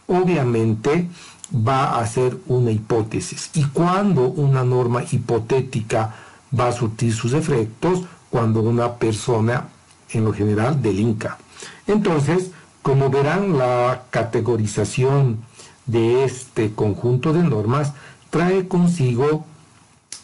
obviamente 0.07 1.09
va 1.55 1.99
a 1.99 2.07
ser 2.07 2.39
una 2.47 2.71
hipótesis. 2.71 3.51
Y 3.55 3.65
cuando 3.65 4.29
una 4.29 4.65
norma 4.65 5.03
hipotética 5.11 6.15
va 6.59 6.69
a 6.69 6.73
surtir 6.73 7.15
sus 7.15 7.33
efectos, 7.33 8.03
cuando 8.31 8.61
una 8.61 8.95
persona 8.95 9.69
en 10.11 10.25
lo 10.25 10.33
general 10.33 10.81
delinca. 10.81 11.39
Entonces, 11.87 12.51
como 12.83 13.11
verán, 13.11 13.59
la 13.59 14.05
categorización 14.11 15.39
de 15.87 16.25
este 16.25 16.73
conjunto 16.73 17.33
de 17.33 17.43
normas 17.43 17.93
trae 18.31 18.69
consigo 18.69 19.45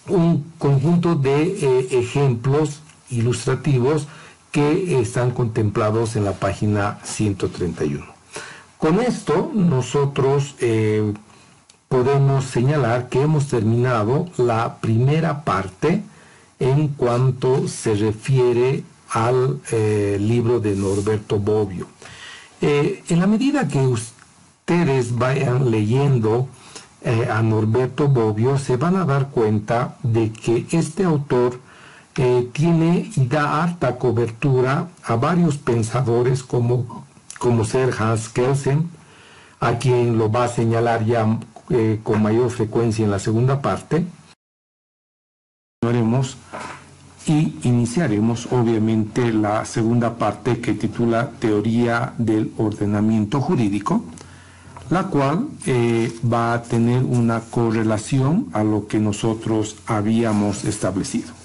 un 0.09 0.53
conjunto 0.59 1.17
de 1.17 1.43
eh, 1.43 1.89
ejemplos 1.91 2.81
ilustrativos 3.11 4.07
que 4.53 5.01
están 5.01 5.33
contemplados 5.33 6.17
en 6.17 6.25
la 6.25 6.33
página 6.33 6.99
131. 7.03 8.16
Con 8.79 9.01
esto 9.01 9.51
nosotros 9.55 10.55
eh, 10.61 11.13
podemos 11.89 12.45
señalar 12.45 13.09
que 13.09 13.23
hemos 13.23 13.49
terminado 13.49 14.29
la 14.37 14.79
primera 14.81 15.45
parte 15.45 16.03
en 16.59 16.89
cuanto 16.89 17.69
se 17.69 17.95
refiere 17.95 18.85
al 19.11 19.61
eh, 19.73 20.19
libro 20.21 20.61
de 20.61 20.75
Norberto 20.75 21.39
Bobbio. 21.39 21.87
en 22.61 23.21
la 23.21 23.27
medida 23.27 23.69
que 23.69 23.87
ustedes 23.87 25.17
vayan 25.17 25.71
leyendo 25.71 26.49
eh, 27.07 27.29
a 27.31 27.41
Norberto 27.41 28.09
Bobbio, 28.09 28.59
se 28.59 28.77
van 28.77 28.97
a 28.97 29.05
dar 29.05 29.29
cuenta 29.29 29.97
de 30.03 30.33
que 30.33 30.67
este 30.73 31.05
autor 31.05 31.61
eh, 32.17 32.49
tiene 32.53 33.13
y 33.15 33.27
da 33.27 33.63
harta 33.63 33.97
cobertura 33.97 34.89
a 35.05 35.15
varios 35.15 35.57
pensadores 35.57 36.43
como, 36.43 37.06
como 37.39 37.65
ser 37.65 37.95
Hans 37.99 38.29
Kelsen, 38.29 38.89
a 39.61 39.79
quien 39.79 40.19
lo 40.19 40.31
va 40.31 40.45
a 40.45 40.49
señalar 40.49 41.05
ya 41.05 41.39
eh, 41.71 42.01
con 42.03 42.23
mayor 42.23 42.51
frecuencia 42.51 43.05
en 43.05 43.11
la 43.11 43.19
segunda 43.19 43.61
parte. 43.63 44.05
Y 47.27 47.59
iniciaremos 47.63 48.47
obviamente 48.53 49.33
la 49.33 49.65
segunda 49.65 50.17
parte 50.17 50.61
que 50.61 50.75
titula 50.75 51.31
Teoría 51.41 52.13
del 52.19 52.53
Ordenamiento 52.57 53.41
Jurídico 53.41 54.05
la 54.91 55.05
cual 55.05 55.49
eh, 55.67 56.13
va 56.33 56.55
a 56.55 56.63
tener 56.63 57.03
una 57.03 57.41
correlación 57.41 58.49
a 58.53 58.63
lo 58.63 58.87
que 58.87 58.99
nosotros 58.99 59.77
habíamos 59.87 60.65
establecido. 60.65 61.36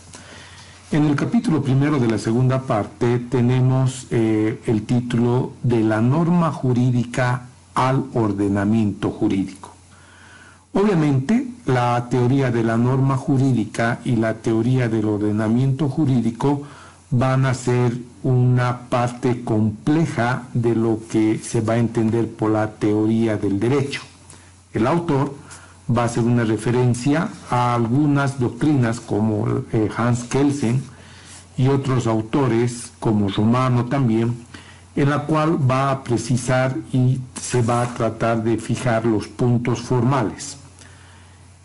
En 0.92 1.06
el 1.06 1.16
capítulo 1.16 1.62
primero 1.62 2.00
de 2.00 2.08
la 2.10 2.18
segunda 2.18 2.64
parte 2.64 3.18
tenemos 3.18 4.08
eh, 4.12 4.60
el 4.66 4.84
título 4.84 5.54
de 5.64 5.80
la 5.80 6.02
norma 6.02 6.52
jurídica 6.52 7.48
al 7.74 8.08
ordenamiento 8.14 9.10
jurídico. 9.10 9.74
Obviamente, 10.74 11.48
la 11.66 12.10
teoría 12.10 12.52
de 12.52 12.64
la 12.66 12.76
norma 12.76 13.16
jurídica 13.16 14.02
y 14.04 14.18
la 14.18 14.34
teoría 14.34 14.90
del 14.90 15.06
ordenamiento 15.06 15.88
jurídico 15.88 16.64
van 17.10 17.46
a 17.46 17.54
ser 17.54 17.98
una 18.24 18.90
parte 18.90 19.46
compleja 19.46 20.44
de 20.54 20.76
lo 20.76 21.00
que 21.10 21.38
se 21.38 21.62
va 21.62 21.76
a 21.76 21.78
entender 21.78 22.30
por 22.30 22.52
la 22.52 22.70
teoría 22.70 23.38
del 23.38 23.62
derecho. 23.62 24.02
El 24.74 24.86
autor 24.88 25.36
va 25.96 26.04
a 26.04 26.06
hacer 26.06 26.24
una 26.24 26.44
referencia 26.44 27.30
a 27.50 27.76
algunas 27.76 28.40
doctrinas 28.40 29.00
como 29.00 29.64
eh, 29.72 29.90
Hans 29.96 30.24
Kelsen 30.24 30.84
y 31.58 31.68
otros 31.68 32.08
autores 32.08 32.92
como 33.00 33.30
Romano 33.30 33.86
también, 33.86 34.46
en 34.96 35.10
la 35.10 35.26
cual 35.26 35.58
va 35.70 35.92
a 35.92 36.04
precisar 36.04 36.76
y 36.92 37.20
se 37.40 37.62
va 37.62 37.84
a 37.84 37.94
tratar 37.94 38.44
de 38.44 38.58
fijar 38.58 39.06
los 39.06 39.28
puntos 39.28 39.82
formales. 39.82 40.58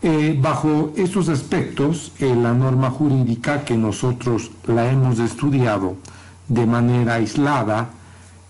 Eh, 0.03 0.39
bajo 0.41 0.93
estos 0.97 1.29
aspectos, 1.29 2.13
eh, 2.19 2.35
la 2.37 2.53
norma 2.53 2.91
jurídica 2.91 3.65
que 3.65 3.77
nosotros 3.77 4.51
la 4.67 4.91
hemos 4.91 5.19
estudiado 5.19 5.97
de 6.49 6.67
manera 6.67 7.15
aislada, 7.15 7.89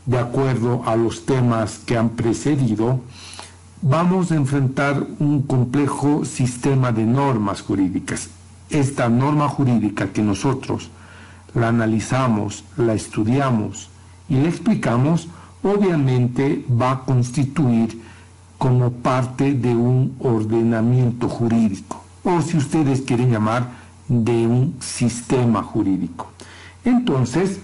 de 0.04 0.18
acuerdo 0.18 0.82
a 0.86 0.96
los 0.96 1.24
temas 1.24 1.78
que 1.78 1.96
han 1.96 2.10
precedido, 2.10 3.00
vamos 3.82 4.32
a 4.32 4.36
enfrentar 4.36 5.06
un 5.18 5.42
complejo 5.42 6.24
sistema 6.24 6.92
de 6.92 7.04
normas 7.04 7.62
jurídicas. 7.62 8.30
Esta 8.70 9.08
norma 9.08 9.48
jurídica 9.48 10.12
que 10.12 10.22
nosotros 10.22 10.90
la 11.54 11.68
analizamos, 11.68 12.64
la 12.76 12.94
estudiamos 12.94 13.90
y 14.28 14.36
la 14.36 14.48
explicamos, 14.48 15.28
obviamente 15.62 16.64
va 16.70 16.90
a 16.92 17.00
constituir 17.00 18.00
como 18.58 18.90
parte 18.90 19.54
de 19.54 19.74
un 19.74 20.16
ordenamiento 20.20 21.28
jurídico, 21.28 22.02
o 22.24 22.40
si 22.40 22.56
ustedes 22.56 23.02
quieren 23.02 23.30
llamar, 23.30 23.86
de 24.08 24.46
un 24.46 24.76
sistema 24.80 25.62
jurídico. 25.62 26.28
Entonces, 26.84 27.60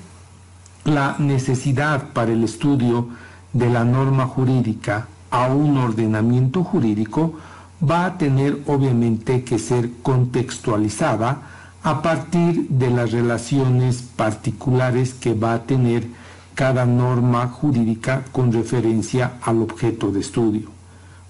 la 0.84 1.16
necesidad 1.18 2.12
para 2.12 2.32
el 2.32 2.44
estudio 2.44 3.08
de 3.52 3.70
la 3.70 3.84
norma 3.84 4.26
jurídica 4.26 5.06
a 5.32 5.48
un 5.48 5.78
ordenamiento 5.78 6.62
jurídico 6.62 7.34
va 7.82 8.04
a 8.04 8.18
tener 8.18 8.62
obviamente 8.66 9.42
que 9.42 9.58
ser 9.58 9.90
contextualizada 10.02 11.42
a 11.82 12.00
partir 12.00 12.68
de 12.68 12.90
las 12.90 13.10
relaciones 13.10 14.02
particulares 14.14 15.14
que 15.14 15.34
va 15.34 15.54
a 15.54 15.62
tener 15.62 16.06
cada 16.54 16.86
norma 16.86 17.48
jurídica 17.48 18.24
con 18.30 18.52
referencia 18.52 19.32
al 19.42 19.62
objeto 19.62 20.12
de 20.12 20.20
estudio. 20.20 20.68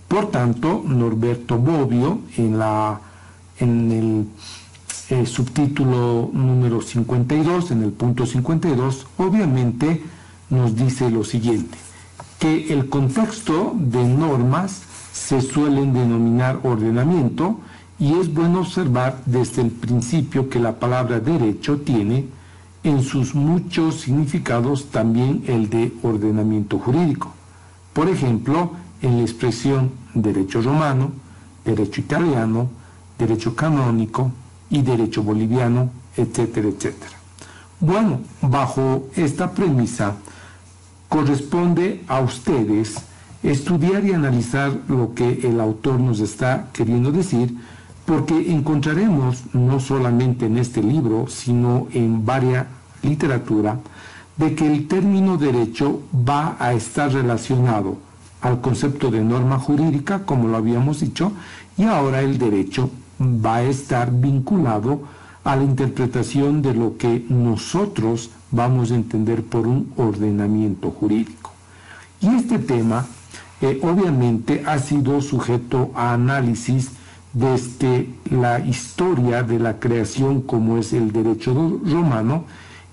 Por 0.09 0.31
tanto, 0.31 0.83
Norberto 0.85 1.57
Bobbio, 1.57 2.19
en, 2.37 2.59
la, 2.59 3.01
en 3.59 3.93
el 3.93 4.27
eh, 5.09 5.25
subtítulo 5.25 6.29
número 6.35 6.83
52, 6.83 7.71
en 7.71 7.83
el 7.85 7.93
punto 7.93 8.27
52, 8.27 9.07
obviamente 9.17 10.03
nos 10.51 10.77
dice 10.77 11.09
lo 11.09 11.25
siguiente, 11.25 11.79
que 12.43 12.73
el 12.73 12.89
contexto 12.89 13.73
de 13.77 14.03
normas 14.03 14.83
se 15.13 15.41
suelen 15.41 15.93
denominar 15.95 16.59
ordenamiento 16.65 17.61
y 18.01 18.15
es 18.15 18.35
bueno 18.35 18.63
observar 18.63 19.21
desde 19.27 19.63
el 19.63 19.71
principio 19.71 20.49
que 20.49 20.59
la 20.59 20.81
palabra 20.81 21.21
derecho 21.21 21.79
tiene 21.83 22.27
en 22.83 23.05
sus 23.05 23.37
muchos 23.37 24.01
significados 24.01 24.87
también 24.87 25.45
el 25.47 25.71
de 25.71 25.93
ordenamiento 26.03 26.81
jurídico. 26.81 27.33
Por 27.93 28.09
ejemplo, 28.09 28.73
en 29.03 29.19
la 29.19 29.23
expresión 29.23 29.93
derecho 30.13 30.63
romano, 30.63 31.13
derecho 31.65 32.01
italiano, 32.01 32.71
derecho 33.21 33.55
canónico 33.55 34.33
y 34.69 34.83
derecho 34.83 35.23
boliviano, 35.23 35.91
etcétera, 36.17 36.71
etcétera. 36.71 37.17
Bueno, 37.79 38.19
bajo 38.41 39.07
esta 39.15 39.53
premisa, 39.53 40.17
corresponde 41.13 42.01
a 42.09 42.21
ustedes 42.21 42.95
estudiar 43.43 44.03
y 44.07 44.15
analizar 44.15 44.73
lo 44.89 45.13
que 45.13 45.41
el 45.47 45.61
autor 45.61 46.01
nos 46.01 46.21
está 46.21 46.71
queriendo 46.73 47.13
decir, 47.13 47.55
porque 48.07 48.51
encontraremos 48.51 49.43
no 49.53 49.79
solamente 49.79 50.47
en 50.47 50.57
este 50.57 50.83
libro, 50.83 51.27
sino 51.29 51.87
en 51.93 52.25
varias 52.25 52.65
literatura, 53.03 53.79
de 54.39 54.55
que 54.55 54.67
el 54.67 54.89
término 54.89 55.37
derecho 55.37 56.01
va 56.15 56.57
a 56.59 56.73
estar 56.73 57.13
relacionado 57.13 57.99
al 58.41 58.63
concepto 58.63 59.11
de 59.11 59.21
norma 59.23 59.59
jurídica, 59.59 60.25
como 60.25 60.49
lo 60.49 60.57
habíamos 60.57 61.01
dicho, 61.01 61.33
y 61.77 61.85
ahora 61.85 62.23
el 62.23 62.39
derecho 62.39 62.89
va 63.21 63.57
a 63.57 63.63
estar 63.65 64.11
vinculado 64.11 65.03
a 65.45 65.57
la 65.57 65.63
interpretación 65.63 66.63
de 66.63 66.75
lo 66.75 66.97
que 66.97 67.25
nosotros 67.29 68.31
vamos 68.51 68.91
a 68.91 68.95
entender 68.95 69.43
por 69.43 69.67
un 69.67 69.93
ordenamiento 69.97 70.91
jurídico. 70.91 71.51
Y 72.21 72.29
este 72.29 72.59
tema 72.59 73.07
eh, 73.61 73.81
obviamente 73.83 74.63
ha 74.67 74.79
sido 74.79 75.21
sujeto 75.21 75.91
a 75.95 76.13
análisis 76.13 76.91
desde 77.33 78.09
la 78.31 78.61
historia 78.61 79.43
de 79.43 79.59
la 79.59 79.81
creación 79.81 80.43
como 80.43 80.79
es 80.79 80.93
el 80.93 81.13
derecho 81.13 81.81
romano 81.85 82.45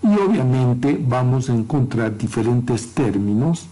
y 0.01 0.07
obviamente 0.07 0.99
vamos 0.99 1.49
a 1.49 1.53
encontrar 1.53 2.17
diferentes 2.17 2.93
términos 2.93 3.67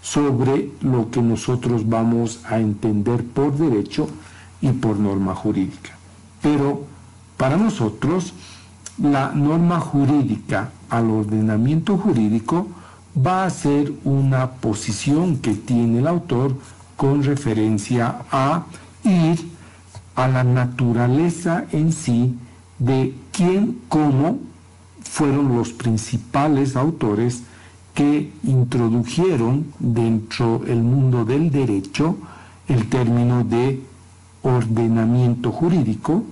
sobre 0.00 0.70
lo 0.82 1.10
que 1.10 1.20
nosotros 1.20 1.88
vamos 1.88 2.40
a 2.44 2.60
entender 2.60 3.24
por 3.24 3.56
derecho 3.56 4.06
y 4.60 4.70
por 4.70 4.98
norma 4.98 5.34
jurídica. 5.34 5.90
Pero 6.42 6.93
para 7.36 7.56
nosotros, 7.56 8.34
la 8.98 9.32
norma 9.32 9.80
jurídica 9.80 10.70
al 10.88 11.10
ordenamiento 11.10 11.96
jurídico 11.98 12.68
va 13.14 13.44
a 13.44 13.50
ser 13.50 13.92
una 14.04 14.50
posición 14.52 15.38
que 15.38 15.54
tiene 15.54 15.98
el 15.98 16.06
autor 16.06 16.56
con 16.96 17.22
referencia 17.22 18.22
a 18.30 18.64
ir 19.02 19.50
a 20.14 20.28
la 20.28 20.44
naturaleza 20.44 21.64
en 21.72 21.92
sí 21.92 22.36
de 22.78 23.14
quién, 23.32 23.80
cómo 23.88 24.38
fueron 25.02 25.56
los 25.56 25.72
principales 25.72 26.76
autores 26.76 27.42
que 27.94 28.32
introdujeron 28.42 29.66
dentro 29.78 30.58
del 30.58 30.82
mundo 30.82 31.24
del 31.24 31.50
derecho 31.50 32.16
el 32.68 32.88
término 32.88 33.44
de 33.44 33.80
ordenamiento 34.42 35.52
jurídico 35.52 36.24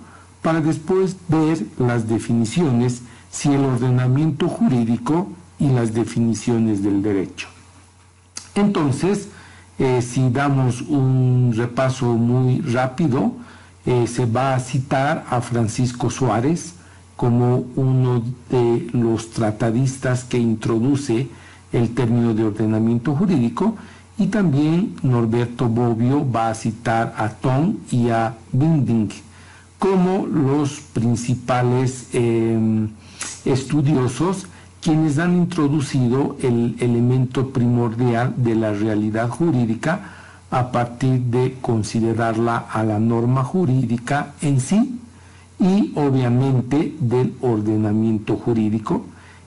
para 0.43 0.61
después 0.61 1.17
ver 1.29 1.65
las 1.79 2.09
definiciones 2.09 3.03
si 3.31 3.51
el 3.51 3.65
ordenamiento 3.65 4.49
jurídico 4.49 5.29
y 5.59 5.69
las 5.69 5.95
definiciones 5.95 6.83
del 6.83 7.03
derecho. 7.03 7.49
Entonces, 8.55 9.29
eh, 9.79 10.03
si 10.03 10.29
damos 10.29 10.83
un 10.83 11.55
repaso 11.57 12.07
muy 12.15 12.61
rápido, 12.61 13.33
eh, 13.87 14.07
se 14.07 14.27
va 14.27 14.55
a 14.55 14.61
citar 14.61 15.25
a 15.31 15.41
Francisco 15.41 16.11
Suárez 16.11 16.75
como 17.17 17.65
uno 17.77 18.23
de 18.51 18.89
los 18.93 19.31
tratadistas 19.31 20.25
que 20.25 20.39
introduce 20.39 21.29
el 21.73 21.95
término 21.95 22.35
de 22.35 22.45
ordenamiento 22.45 23.15
jurídico 23.15 23.77
y 24.19 24.27
también 24.27 24.97
Norberto 25.03 25.69
Bobbio 25.69 26.31
va 26.31 26.51
a 26.51 26.55
citar 26.55 27.15
a 27.17 27.29
Tom 27.31 27.77
y 27.91 28.11
a 28.11 28.35
Binding 28.53 29.11
como 29.83 30.29
los 30.29 30.79
principales 30.93 32.07
em, 32.13 32.91
estudiosos 33.45 34.47
quienes 34.81 35.19
han 35.19 35.37
introducido 35.37 36.37
el 36.41 36.77
elemento 36.79 37.49
primordial 37.49 38.33
de 38.37 38.55
la 38.55 38.73
realidad 38.73 39.29
jurídica 39.29 40.13
a 40.53 40.71
partir 40.71 41.23
de 41.23 41.57
considerarla 41.61 42.59
a 42.59 42.85
la 42.85 43.01
norma 43.01 43.43
jurídica 43.43 44.35
en 44.41 44.61
sí 44.61 45.01
y 45.59 45.93
obviamente 45.97 46.95
del 47.01 47.35
ordenamiento 47.41 48.37
jurídico. 48.37 49.05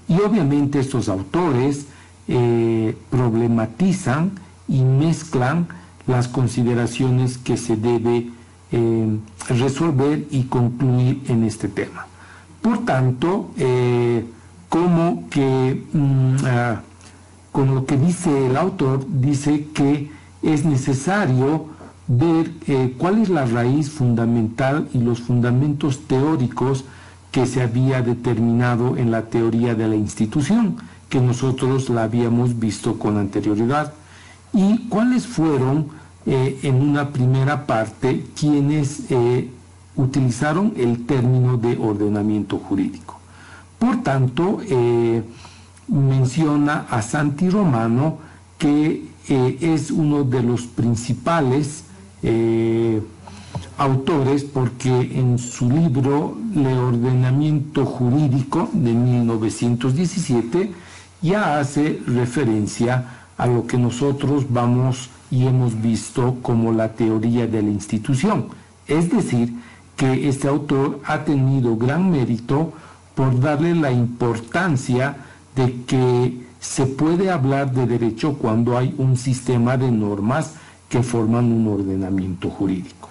Y 0.10 0.20
obviamente 0.20 0.82
estos 0.82 1.08
autores 1.08 1.86
eh, 2.28 2.94
problematizan 3.10 4.32
y 4.68 4.84
mezclan 4.84 5.68
las 6.08 6.28
consideraciones 6.28 7.38
que 7.38 7.56
se 7.56 7.78
debe 7.78 8.35
eh, 8.72 9.18
resolver 9.50 10.28
y 10.32 10.44
concluir 10.44 11.22
en 11.28 11.44
este 11.44 11.68
tema. 11.68 12.08
Por 12.62 12.86
tanto, 12.86 13.52
eh, 13.58 14.26
como 14.70 15.30
que 15.30 15.84
mm, 15.94 16.36
ah, 16.46 16.82
con 17.52 17.74
lo 17.74 17.86
que 17.86 17.98
dice 17.98 18.48
el 18.48 18.58
autor, 18.58 19.06
dice 19.08 19.68
que 19.74 20.12
es 20.42 20.66
necesario 20.66 21.68
ver 22.08 22.52
cuál 22.98 23.20
es 23.20 23.30
la 23.30 23.46
raíz 23.46 23.90
fundamental 23.90 24.88
y 24.94 25.00
los 25.00 25.22
fundamentos 25.22 26.02
teóricos 26.06 26.86
que 27.32 27.48
se 27.48 27.64
había 27.64 28.02
determinado 28.02 28.96
en 28.96 29.10
la 29.10 29.24
teoría 29.24 29.74
de 29.74 29.88
la 29.88 29.96
institución 29.96 30.78
que 31.10 31.20
nosotros 31.20 31.90
la 31.90 32.04
habíamos 32.04 32.60
visto 32.60 32.98
con 33.00 33.18
anterioridad 33.18 33.94
y 34.54 34.88
cuáles 34.90 35.28
fueron 35.28 35.88
eh, 36.28 36.60
en 36.64 36.82
una 36.82 37.10
primera 37.10 37.68
parte 37.68 38.26
quienes 38.36 39.12
eh, 39.12 39.50
utilizaron 39.96 40.74
el 40.76 41.06
término 41.06 41.58
de 41.58 41.78
ordenamiento 41.78 42.58
jurídico. 42.58 43.20
Por 43.78 44.02
tanto, 44.02 44.60
eh, 44.68 45.22
menciona 45.88 46.88
a 46.90 47.04
Santi 47.04 47.50
Romano 47.50 48.18
que 48.58 49.06
es 49.28 49.92
uno 49.92 50.24
de 50.24 50.42
los 50.42 50.64
principales 50.64 51.84
autores 53.78 54.44
porque 54.44 54.90
en 54.90 55.38
su 55.40 55.70
libro 55.70 56.38
Le 56.54 56.74
ordenamiento 56.74 57.86
jurídico 57.86 58.70
de 58.72 58.94
1917 58.94 60.72
ya 61.22 61.60
hace 61.60 62.00
referencia 62.08 63.15
a 63.38 63.48
lo 63.48 63.68
que 63.68 63.78
nosotros 63.78 64.46
vamos 64.50 65.10
y 65.32 65.46
hemos 65.46 65.82
visto 65.82 66.38
como 66.42 66.72
la 66.72 66.94
teoría 66.94 67.48
de 67.48 67.62
la 67.62 67.70
institución. 67.70 68.48
Es 68.88 69.10
decir, 69.10 69.54
que 69.96 70.28
este 70.28 70.48
autor 70.48 71.00
ha 71.06 71.24
tenido 71.24 71.78
gran 71.78 72.12
mérito 72.12 72.74
por 73.16 73.40
darle 73.40 73.76
la 73.76 73.92
importancia 73.92 75.18
de 75.56 75.84
que 75.84 76.46
se 76.60 76.86
puede 76.86 77.30
hablar 77.30 77.72
de 77.72 77.86
derecho 77.86 78.34
cuando 78.34 78.78
hay 78.78 78.94
un 78.98 79.16
sistema 79.18 79.78
de 79.78 79.92
normas 79.92 80.56
que 80.90 81.02
forman 81.04 81.52
un 81.52 81.68
ordenamiento 81.68 82.50
jurídico. 82.50 83.10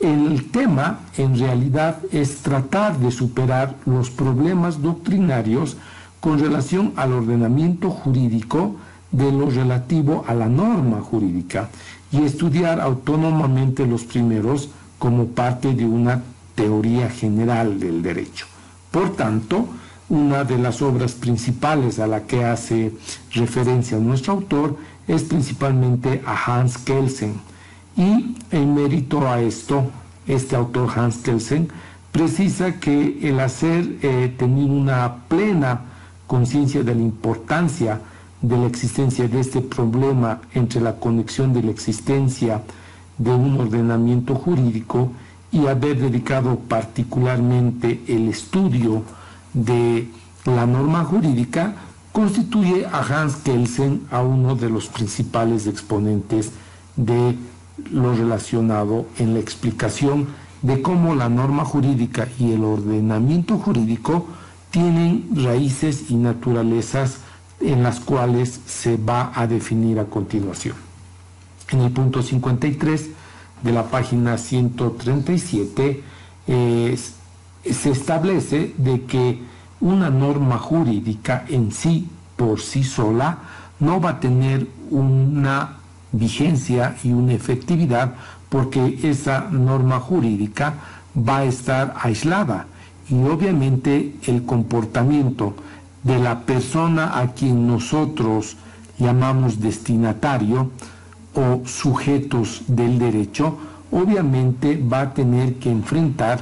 El 0.00 0.50
tema 0.50 1.00
en 1.16 1.38
realidad 1.38 1.98
es 2.10 2.38
tratar 2.38 2.98
de 2.98 3.10
superar 3.10 3.76
los 3.86 4.10
problemas 4.10 4.82
doctrinarios 4.82 5.76
con 6.20 6.38
relación 6.38 6.92
al 6.96 7.12
ordenamiento 7.12 7.90
jurídico 7.90 8.76
de 9.14 9.30
lo 9.30 9.48
relativo 9.48 10.24
a 10.26 10.34
la 10.34 10.48
norma 10.48 11.00
jurídica 11.00 11.70
y 12.10 12.22
estudiar 12.22 12.80
autónomamente 12.80 13.86
los 13.86 14.04
primeros 14.04 14.70
como 14.98 15.26
parte 15.26 15.72
de 15.72 15.86
una 15.86 16.20
teoría 16.54 17.08
general 17.08 17.78
del 17.78 18.02
derecho. 18.02 18.46
Por 18.90 19.14
tanto, 19.14 19.68
una 20.08 20.44
de 20.44 20.58
las 20.58 20.82
obras 20.82 21.12
principales 21.12 21.98
a 21.98 22.06
la 22.06 22.24
que 22.24 22.44
hace 22.44 22.92
referencia 23.32 23.98
nuestro 23.98 24.34
autor 24.34 24.76
es 25.06 25.22
principalmente 25.22 26.22
a 26.26 26.34
Hans 26.34 26.78
Kelsen. 26.78 27.34
Y 27.96 28.36
en 28.50 28.74
mérito 28.74 29.28
a 29.28 29.40
esto, 29.40 29.90
este 30.26 30.56
autor 30.56 30.90
Hans 30.96 31.18
Kelsen 31.18 31.68
precisa 32.10 32.80
que 32.80 33.18
el 33.22 33.38
hacer 33.38 33.96
eh, 34.02 34.34
tener 34.36 34.70
una 34.70 35.24
plena 35.28 35.82
conciencia 36.26 36.82
de 36.82 36.94
la 36.94 37.02
importancia 37.02 38.00
de 38.48 38.58
la 38.58 38.66
existencia 38.66 39.26
de 39.26 39.40
este 39.40 39.62
problema 39.62 40.42
entre 40.52 40.80
la 40.82 40.96
conexión 40.96 41.54
de 41.54 41.62
la 41.62 41.70
existencia 41.70 42.62
de 43.16 43.30
un 43.30 43.58
ordenamiento 43.58 44.34
jurídico 44.34 45.10
y 45.50 45.66
haber 45.66 45.98
dedicado 45.98 46.58
particularmente 46.58 48.02
el 48.06 48.28
estudio 48.28 49.02
de 49.54 50.08
la 50.44 50.66
norma 50.66 51.04
jurídica, 51.04 51.74
constituye 52.12 52.86
a 52.86 53.00
Hans 53.00 53.36
Kelsen 53.36 54.02
a 54.10 54.20
uno 54.20 54.56
de 54.56 54.68
los 54.68 54.88
principales 54.88 55.66
exponentes 55.66 56.50
de 56.96 57.36
lo 57.90 58.14
relacionado 58.14 59.06
en 59.18 59.32
la 59.32 59.40
explicación 59.40 60.26
de 60.60 60.82
cómo 60.82 61.14
la 61.14 61.30
norma 61.30 61.64
jurídica 61.64 62.28
y 62.38 62.52
el 62.52 62.62
ordenamiento 62.62 63.56
jurídico 63.56 64.26
tienen 64.70 65.28
raíces 65.34 66.10
y 66.10 66.16
naturalezas 66.16 67.23
en 67.64 67.82
las 67.82 68.00
cuales 68.00 68.60
se 68.66 68.96
va 68.96 69.32
a 69.34 69.46
definir 69.46 69.98
a 69.98 70.04
continuación. 70.04 70.76
En 71.70 71.80
el 71.80 71.90
punto 71.90 72.22
53 72.22 73.10
de 73.62 73.72
la 73.72 73.84
página 73.84 74.36
137 74.36 76.02
se 76.46 77.90
establece 77.90 78.74
de 78.76 79.02
que 79.02 79.40
una 79.80 80.10
norma 80.10 80.58
jurídica 80.58 81.44
en 81.48 81.72
sí, 81.72 82.08
por 82.36 82.60
sí 82.60 82.84
sola, 82.84 83.38
no 83.80 84.00
va 84.00 84.10
a 84.10 84.20
tener 84.20 84.66
una 84.90 85.78
vigencia 86.12 86.96
y 87.02 87.12
una 87.12 87.32
efectividad 87.32 88.14
porque 88.48 89.00
esa 89.02 89.48
norma 89.50 89.98
jurídica 89.98 90.74
va 91.16 91.38
a 91.38 91.44
estar 91.44 91.94
aislada 92.00 92.66
y 93.08 93.14
obviamente 93.24 94.14
el 94.26 94.44
comportamiento 94.44 95.54
de 96.04 96.18
la 96.18 96.40
persona 96.40 97.18
a 97.18 97.32
quien 97.32 97.66
nosotros 97.66 98.56
llamamos 98.98 99.60
destinatario 99.60 100.70
o 101.34 101.66
sujetos 101.66 102.62
del 102.68 102.98
derecho, 102.98 103.58
obviamente 103.90 104.80
va 104.80 105.00
a 105.00 105.14
tener 105.14 105.54
que 105.56 105.70
enfrentar 105.70 106.38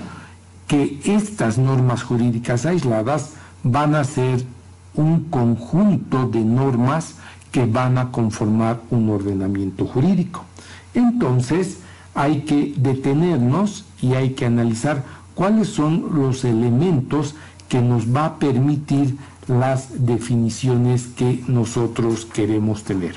que 0.67 1.01
estas 1.05 1.59
normas 1.59 2.03
jurídicas 2.03 2.67
aisladas 2.67 3.33
van 3.63 3.95
a 3.95 4.05
ser 4.05 4.45
un 4.95 5.25
conjunto 5.25 6.29
de 6.29 6.41
normas 6.41 7.15
que 7.51 7.67
van 7.67 7.99
a 7.99 8.11
conformar 8.11 8.81
un 8.91 9.11
ordenamiento 9.11 9.87
jurídico. 9.87 10.45
Entonces 10.95 11.79
hay 12.15 12.41
que 12.41 12.75
detenernos 12.77 13.85
y 14.01 14.15
hay 14.15 14.31
que 14.31 14.47
analizar 14.47 15.05
cuáles 15.35 15.69
son 15.69 16.15
los 16.15 16.45
elementos 16.45 17.35
que 17.69 17.81
nos 17.81 18.15
va 18.15 18.27
a 18.27 18.39
permitir 18.39 19.17
las 19.49 20.07
definiciones 20.07 21.09
que 21.09 21.43
nosotros 21.49 22.27
queremos 22.27 22.85
tener. 22.85 23.17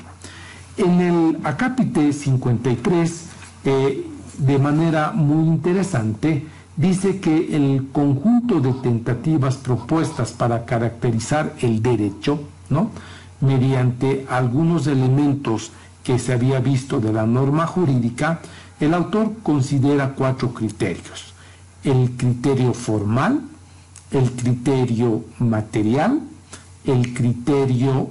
En 0.76 1.00
el 1.00 1.38
acápite 1.44 2.12
53, 2.12 3.22
eh, 3.64 4.06
de 4.38 4.58
manera 4.58 5.12
muy 5.12 5.46
interesante, 5.46 6.46
dice 6.76 7.20
que 7.20 7.56
el 7.56 7.88
conjunto 7.92 8.60
de 8.60 8.72
tentativas 8.74 9.56
propuestas 9.56 10.32
para 10.32 10.64
caracterizar 10.66 11.54
el 11.60 11.82
derecho, 11.82 12.40
¿no? 12.68 12.90
mediante 13.40 14.26
algunos 14.28 14.86
elementos 14.86 15.72
que 16.04 16.18
se 16.18 16.32
había 16.32 16.60
visto 16.60 17.00
de 17.00 17.12
la 17.12 17.26
norma 17.26 17.66
jurídica, 17.66 18.40
el 18.78 18.94
autor 18.94 19.32
considera 19.42 20.12
cuatro 20.14 20.52
criterios. 20.52 21.34
El 21.82 22.12
criterio 22.12 22.74
formal, 22.74 23.40
el 24.10 24.32
criterio 24.32 25.24
material, 25.38 26.20
el 26.84 27.14
criterio 27.14 28.08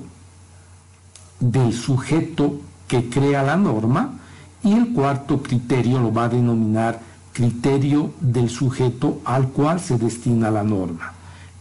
del 1.39 1.73
sujeto 1.73 2.59
que 2.87 3.09
crea 3.09 3.43
la 3.43 3.55
norma 3.55 4.19
y 4.63 4.73
el 4.73 4.93
cuarto 4.93 5.41
criterio 5.41 5.99
lo 5.99 6.13
va 6.13 6.25
a 6.25 6.29
denominar 6.29 6.99
criterio 7.33 8.13
del 8.19 8.49
sujeto 8.49 9.19
al 9.25 9.49
cual 9.49 9.79
se 9.79 9.97
destina 9.97 10.49
la 10.49 10.63
norma. 10.63 11.13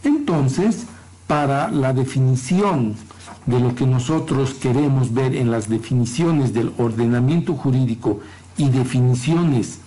Entonces, 0.05 0.87
para 1.27 1.68
la 1.70 1.92
definición 1.92 2.94
de 3.47 3.61
lo 3.61 3.75
que 3.75 3.87
nosotros 3.87 4.55
queremos 4.55 5.12
ver 5.12 5.35
en 5.35 5.51
las 5.51 5.68
definiciones 5.68 6.55
del 6.55 6.73
ordenamiento 6.79 7.55
jurídico 7.55 8.20
y 8.57 8.68
definiciones 8.68 9.81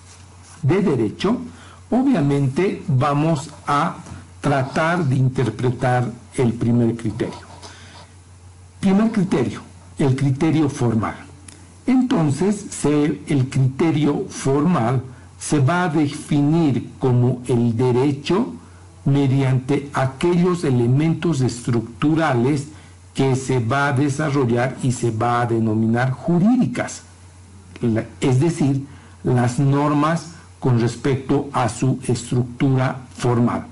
de 0.62 0.82
derecho, 0.82 1.38
obviamente 1.90 2.84
vamos 2.88 3.50
a 3.66 3.98
tratar 4.48 5.04
de 5.04 5.18
interpretar 5.18 6.10
el 6.36 6.54
primer 6.54 6.96
criterio. 6.96 7.48
Primer 8.80 9.12
criterio, 9.12 9.62
el 10.00 10.16
criterio 10.16 10.70
formal. 10.70 11.16
Entonces, 11.86 12.66
el 12.86 13.50
criterio 13.50 14.26
formal 14.30 15.04
se 15.38 15.60
va 15.60 15.84
a 15.84 15.90
definir 15.90 16.92
como 16.98 17.42
el 17.48 17.76
derecho 17.76 18.54
mediante 19.04 19.90
aquellos 19.94 20.64
elementos 20.64 21.42
estructurales 21.42 22.70
que 23.14 23.36
se 23.36 23.60
va 23.60 23.90
a 23.90 23.94
desarrollar 23.94 24.78
y 24.82 24.94
se 24.94 25.12
va 25.12 25.42
a 25.42 25.46
denominar 25.46 26.12
jurídicas, 26.12 27.02
es 28.22 28.40
decir, 28.40 28.86
las 29.24 29.60
normas 29.60 30.28
con 30.60 30.80
respecto 30.80 31.50
a 31.52 31.68
su 31.68 32.00
estructura 32.08 33.02
formal. 33.14 33.66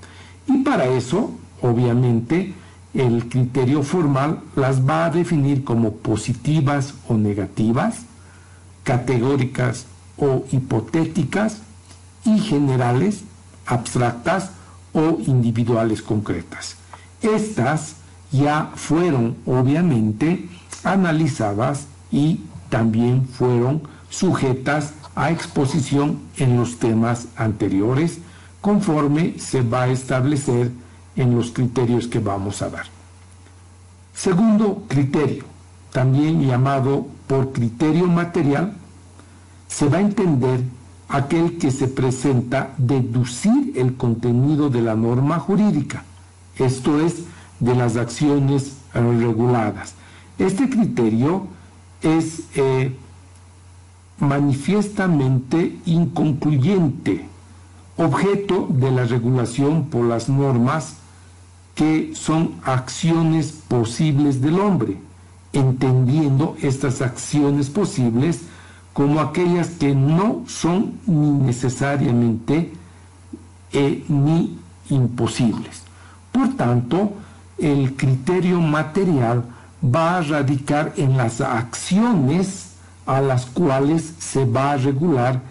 Y 0.47 0.57
para 0.57 0.85
eso, 0.85 1.31
obviamente, 1.61 2.53
el 2.93 3.27
criterio 3.27 3.83
formal 3.83 4.39
las 4.55 4.87
va 4.87 5.05
a 5.05 5.09
definir 5.09 5.63
como 5.63 5.93
positivas 5.93 6.93
o 7.07 7.15
negativas, 7.15 8.03
categóricas 8.83 9.85
o 10.17 10.45
hipotéticas 10.51 11.61
y 12.23 12.39
generales, 12.39 13.23
abstractas 13.65 14.51
o 14.93 15.17
individuales 15.25 16.01
concretas. 16.01 16.77
Estas 17.21 17.95
ya 18.31 18.71
fueron 18.75 19.35
obviamente 19.45 20.47
analizadas 20.83 21.87
y 22.11 22.41
también 22.69 23.27
fueron 23.27 23.81
sujetas 24.09 24.93
a 25.15 25.31
exposición 25.31 26.19
en 26.37 26.57
los 26.57 26.77
temas 26.77 27.27
anteriores 27.35 28.19
conforme 28.65 29.37
se 29.37 29.61
va 29.61 29.83
a 29.83 29.89
establecer 29.89 30.71
en 31.15 31.35
los 31.35 31.51
criterios 31.51 32.07
que 32.07 32.17
vamos 32.17 32.63
a 32.63 32.69
dar. 32.71 32.85
Segundo 34.15 34.85
criterio, 34.87 35.43
también 35.91 36.41
llamado 36.41 37.05
por 37.27 37.51
criterio 37.51 38.07
material, 38.07 38.73
se 39.67 39.87
va 39.87 39.99
a 39.99 40.01
entender 40.01 40.61
aquel 41.09 41.59
que 41.59 41.69
se 41.69 41.87
presenta 41.87 42.73
deducir 42.79 43.73
el 43.75 43.97
contenido 43.97 44.71
de 44.71 44.81
la 44.81 44.95
norma 44.95 45.37
jurídica, 45.37 46.03
esto 46.57 46.99
es, 46.99 47.17
de 47.59 47.75
las 47.75 47.97
acciones 47.97 48.77
reguladas. 48.95 49.93
Este 50.39 50.71
criterio 50.71 51.45
es 52.01 52.45
eh, 52.55 52.95
manifiestamente 54.17 55.77
inconcluyente, 55.85 57.34
objeto 57.97 58.67
de 58.69 58.91
la 58.91 59.05
regulación 59.05 59.85
por 59.85 60.05
las 60.05 60.29
normas 60.29 60.97
que 61.75 62.13
son 62.15 62.55
acciones 62.63 63.51
posibles 63.67 64.41
del 64.41 64.59
hombre, 64.59 64.97
entendiendo 65.53 66.55
estas 66.61 67.01
acciones 67.01 67.69
posibles 67.69 68.41
como 68.93 69.19
aquellas 69.19 69.69
que 69.69 69.93
no 69.93 70.43
son 70.47 70.93
ni 71.05 71.31
necesariamente 71.31 72.71
eh, 73.73 74.05
ni 74.07 74.57
imposibles. 74.89 75.81
Por 76.31 76.55
tanto, 76.55 77.11
el 77.57 77.95
criterio 77.95 78.61
material 78.61 79.43
va 79.83 80.17
a 80.17 80.21
radicar 80.21 80.93
en 80.97 81.17
las 81.17 81.41
acciones 81.41 82.75
a 83.05 83.21
las 83.21 83.45
cuales 83.45 84.13
se 84.19 84.45
va 84.45 84.71
a 84.71 84.77
regular 84.77 85.41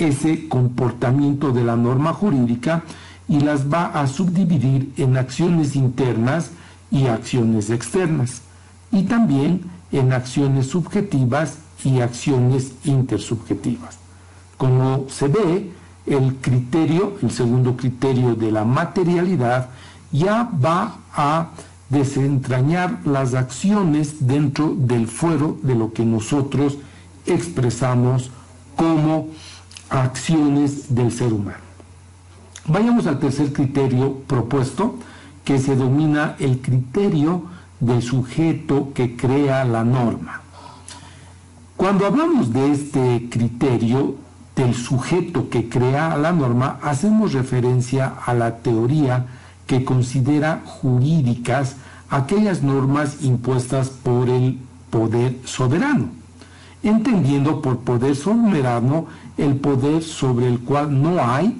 ese 0.00 0.48
comportamiento 0.48 1.52
de 1.52 1.64
la 1.64 1.76
norma 1.76 2.12
jurídica 2.12 2.82
y 3.28 3.40
las 3.40 3.72
va 3.72 3.86
a 3.86 4.06
subdividir 4.06 4.92
en 4.96 5.16
acciones 5.16 5.76
internas 5.76 6.50
y 6.90 7.06
acciones 7.06 7.70
externas, 7.70 8.42
y 8.90 9.04
también 9.04 9.62
en 9.92 10.12
acciones 10.12 10.66
subjetivas 10.66 11.58
y 11.84 12.00
acciones 12.00 12.72
intersubjetivas. 12.84 13.98
Como 14.56 15.06
se 15.08 15.28
ve, 15.28 15.70
el 16.06 16.36
criterio, 16.36 17.16
el 17.22 17.30
segundo 17.30 17.76
criterio 17.76 18.34
de 18.34 18.50
la 18.50 18.64
materialidad, 18.64 19.68
ya 20.10 20.50
va 20.64 20.96
a 21.14 21.50
desentrañar 21.88 23.00
las 23.04 23.34
acciones 23.34 24.26
dentro 24.26 24.74
del 24.76 25.06
fuero 25.06 25.58
de 25.62 25.74
lo 25.74 25.92
que 25.92 26.04
nosotros 26.04 26.78
expresamos 27.26 28.30
como 28.76 29.28
acciones 29.90 30.94
del 30.94 31.12
ser 31.12 31.32
humano. 31.32 31.58
Vayamos 32.66 33.06
al 33.06 33.18
tercer 33.18 33.52
criterio 33.52 34.18
propuesto, 34.26 34.96
que 35.44 35.58
se 35.58 35.74
domina 35.74 36.36
el 36.38 36.60
criterio 36.60 37.44
del 37.80 38.02
sujeto 38.02 38.92
que 38.94 39.16
crea 39.16 39.64
la 39.64 39.84
norma. 39.84 40.42
Cuando 41.76 42.06
hablamos 42.06 42.52
de 42.52 42.72
este 42.72 43.28
criterio 43.30 44.16
del 44.54 44.74
sujeto 44.74 45.48
que 45.48 45.68
crea 45.68 46.16
la 46.16 46.32
norma, 46.32 46.78
hacemos 46.82 47.32
referencia 47.32 48.12
a 48.24 48.34
la 48.34 48.58
teoría 48.58 49.26
que 49.66 49.84
considera 49.84 50.60
jurídicas 50.64 51.76
aquellas 52.10 52.62
normas 52.62 53.22
impuestas 53.22 53.88
por 53.88 54.28
el 54.28 54.58
poder 54.90 55.38
soberano, 55.44 56.10
entendiendo 56.82 57.60
por 57.60 57.78
poder 57.78 58.16
soberano 58.16 59.06
el 59.36 59.56
poder 59.56 60.02
sobre 60.02 60.48
el 60.48 60.60
cual 60.60 61.00
no 61.02 61.22
hay 61.22 61.56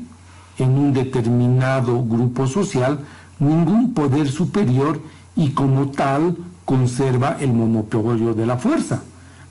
en 0.59 0.71
un 0.71 0.93
determinado 0.93 2.03
grupo 2.05 2.47
social 2.47 3.01
ningún 3.39 3.95
poder 3.95 4.29
superior 4.29 5.01
y 5.37 5.51
como 5.51 5.89
tal 5.89 6.37
conserva 6.65 7.37
el 7.41 7.53
monopolio 7.53 8.35
de 8.35 8.47
la 8.47 8.57
fuerza. 8.57 9.03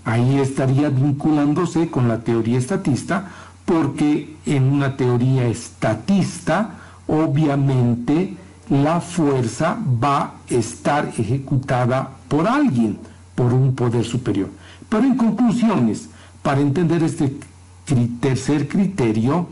Ahí 0.06 0.40
estaría 0.40 0.90
vinculándose 0.90 1.90
con 1.90 2.08
la 2.08 2.20
teoría 2.20 2.58
estatista 2.58 3.30
porque 3.66 4.36
en 4.46 4.64
una 4.64 4.96
teoría 4.96 5.48
estatista 5.48 6.72
obviamente 7.08 8.38
la 8.70 9.02
fuerza 9.02 9.78
va 10.04 10.20
a 10.22 10.34
estar 10.48 11.12
ejecutada 11.18 12.10
por 12.28 12.48
alguien, 12.48 13.00
por 13.36 13.54
un 13.54 13.76
poder 13.76 14.06
superior. 14.06 14.50
Pero 14.90 15.04
en 15.04 15.16
conclusiones, 15.16 16.10
para 16.42 16.62
entender 16.62 17.04
este 17.04 17.34
tercer 18.20 18.68
criterio, 18.68 19.48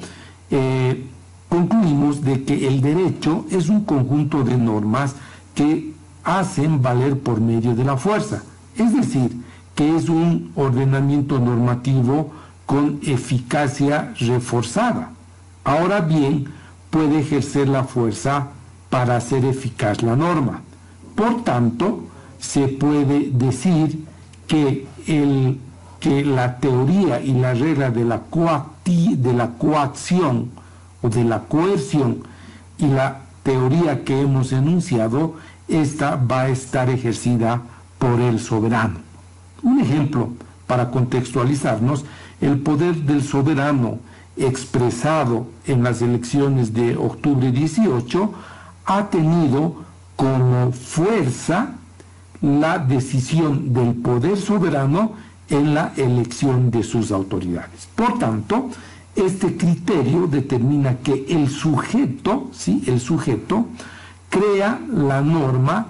eh, 0.49 1.05
concluimos 1.49 2.23
de 2.23 2.43
que 2.43 2.67
el 2.67 2.81
derecho 2.81 3.45
es 3.49 3.69
un 3.69 3.85
conjunto 3.85 4.43
de 4.43 4.57
normas 4.57 5.15
que 5.55 5.93
hacen 6.23 6.81
valer 6.81 7.19
por 7.19 7.39
medio 7.39 7.73
de 7.73 7.83
la 7.83 7.97
fuerza, 7.97 8.43
es 8.75 8.93
decir, 8.93 9.31
que 9.75 9.95
es 9.95 10.09
un 10.09 10.51
ordenamiento 10.55 11.39
normativo 11.39 12.31
con 12.65 12.99
eficacia 13.03 14.13
reforzada. 14.19 15.11
Ahora 15.63 16.01
bien, 16.01 16.47
puede 16.89 17.19
ejercer 17.19 17.69
la 17.69 17.83
fuerza 17.83 18.49
para 18.89 19.17
hacer 19.17 19.45
eficaz 19.45 20.01
la 20.01 20.15
norma. 20.15 20.61
Por 21.15 21.43
tanto, 21.43 22.03
se 22.39 22.67
puede 22.67 23.29
decir 23.31 24.06
que, 24.47 24.87
el, 25.07 25.59
que 25.99 26.23
la 26.25 26.57
teoría 26.57 27.21
y 27.21 27.33
la 27.33 27.53
regla 27.53 27.91
de 27.91 28.05
la, 28.05 28.21
de 28.85 29.33
la 29.33 29.49
coacción 29.51 30.49
o 31.01 31.09
de 31.09 31.23
la 31.23 31.41
coerción 31.41 32.23
y 32.77 32.87
la 32.87 33.21
teoría 33.43 34.03
que 34.03 34.19
hemos 34.21 34.51
enunciado, 34.51 35.35
esta 35.67 36.15
va 36.15 36.41
a 36.41 36.49
estar 36.49 36.89
ejercida 36.89 37.61
por 37.99 38.19
el 38.19 38.39
soberano. 38.39 38.99
Un 39.63 39.79
ejemplo 39.79 40.29
para 40.65 40.91
contextualizarnos, 40.91 42.05
el 42.41 42.59
poder 42.59 42.95
del 42.95 43.23
soberano 43.23 43.99
expresado 44.37 45.47
en 45.65 45.83
las 45.83 46.01
elecciones 46.01 46.73
de 46.73 46.95
octubre 46.95 47.51
18 47.51 48.33
ha 48.85 49.09
tenido 49.09 49.75
como 50.15 50.71
fuerza 50.71 51.71
la 52.41 52.77
decisión 52.79 53.73
del 53.73 53.95
poder 53.95 54.37
soberano 54.37 55.13
en 55.49 55.73
la 55.73 55.93
elección 55.95 56.71
de 56.71 56.83
sus 56.83 57.11
autoridades. 57.11 57.87
Por 57.95 58.19
tanto, 58.19 58.69
este 59.15 59.57
criterio 59.57 60.27
determina 60.27 60.97
que 60.97 61.25
el 61.29 61.49
sujeto, 61.49 62.49
¿sí? 62.51 62.83
el 62.85 62.99
sujeto, 62.99 63.67
crea 64.29 64.79
la 64.91 65.21
norma 65.21 65.87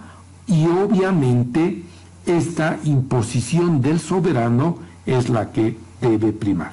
y 0.47 0.65
obviamente 0.67 1.83
esta 2.25 2.77
imposición 2.83 3.81
del 3.81 3.99
soberano 3.99 4.77
es 5.05 5.29
la 5.29 5.51
que 5.51 5.77
debe 6.01 6.31
primar. 6.31 6.71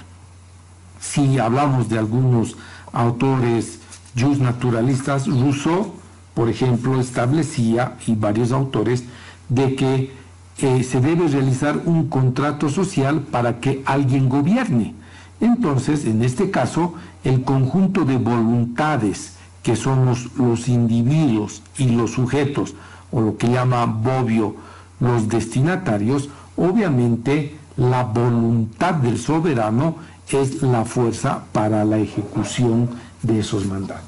Si 1.00 1.38
hablamos 1.38 1.88
de 1.88 1.98
algunos 1.98 2.56
autores 2.92 3.80
just 4.16 4.40
naturalistas, 4.40 5.26
Rousseau, 5.26 5.92
por 6.34 6.48
ejemplo, 6.48 7.00
establecía, 7.00 7.96
y 8.06 8.14
varios 8.14 8.52
autores, 8.52 9.04
de 9.48 9.74
que 9.74 10.12
eh, 10.58 10.82
se 10.84 11.00
debe 11.00 11.28
realizar 11.28 11.80
un 11.84 12.08
contrato 12.08 12.68
social 12.68 13.20
para 13.20 13.60
que 13.60 13.82
alguien 13.84 14.28
gobierne. 14.28 14.94
Entonces, 15.40 16.04
en 16.04 16.22
este 16.22 16.50
caso, 16.50 16.94
el 17.24 17.42
conjunto 17.42 18.04
de 18.04 18.18
voluntades 18.18 19.34
que 19.62 19.76
somos 19.76 20.28
los 20.36 20.68
individuos 20.68 21.62
y 21.78 21.88
los 21.88 22.12
sujetos, 22.12 22.74
o 23.10 23.20
lo 23.20 23.36
que 23.36 23.48
llama 23.48 23.86
Bobbio 23.86 24.54
los 25.00 25.28
destinatarios, 25.28 26.28
obviamente 26.56 27.56
la 27.76 28.04
voluntad 28.04 28.94
del 28.94 29.18
soberano 29.18 29.96
es 30.28 30.62
la 30.62 30.84
fuerza 30.84 31.44
para 31.52 31.84
la 31.84 31.98
ejecución 31.98 32.88
de 33.22 33.40
esos 33.40 33.66
mandatos. 33.66 34.04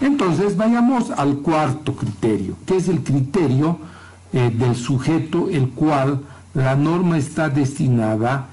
Entonces 0.00 0.56
vayamos 0.56 1.10
al 1.10 1.38
cuarto 1.38 1.94
criterio, 1.94 2.56
que 2.66 2.76
es 2.76 2.88
el 2.88 3.02
criterio 3.02 3.78
eh, 4.36 4.50
del 4.50 4.76
sujeto, 4.76 5.48
el 5.50 5.70
cual 5.70 6.20
la 6.52 6.76
norma 6.76 7.16
está 7.16 7.48
destinada, 7.48 8.48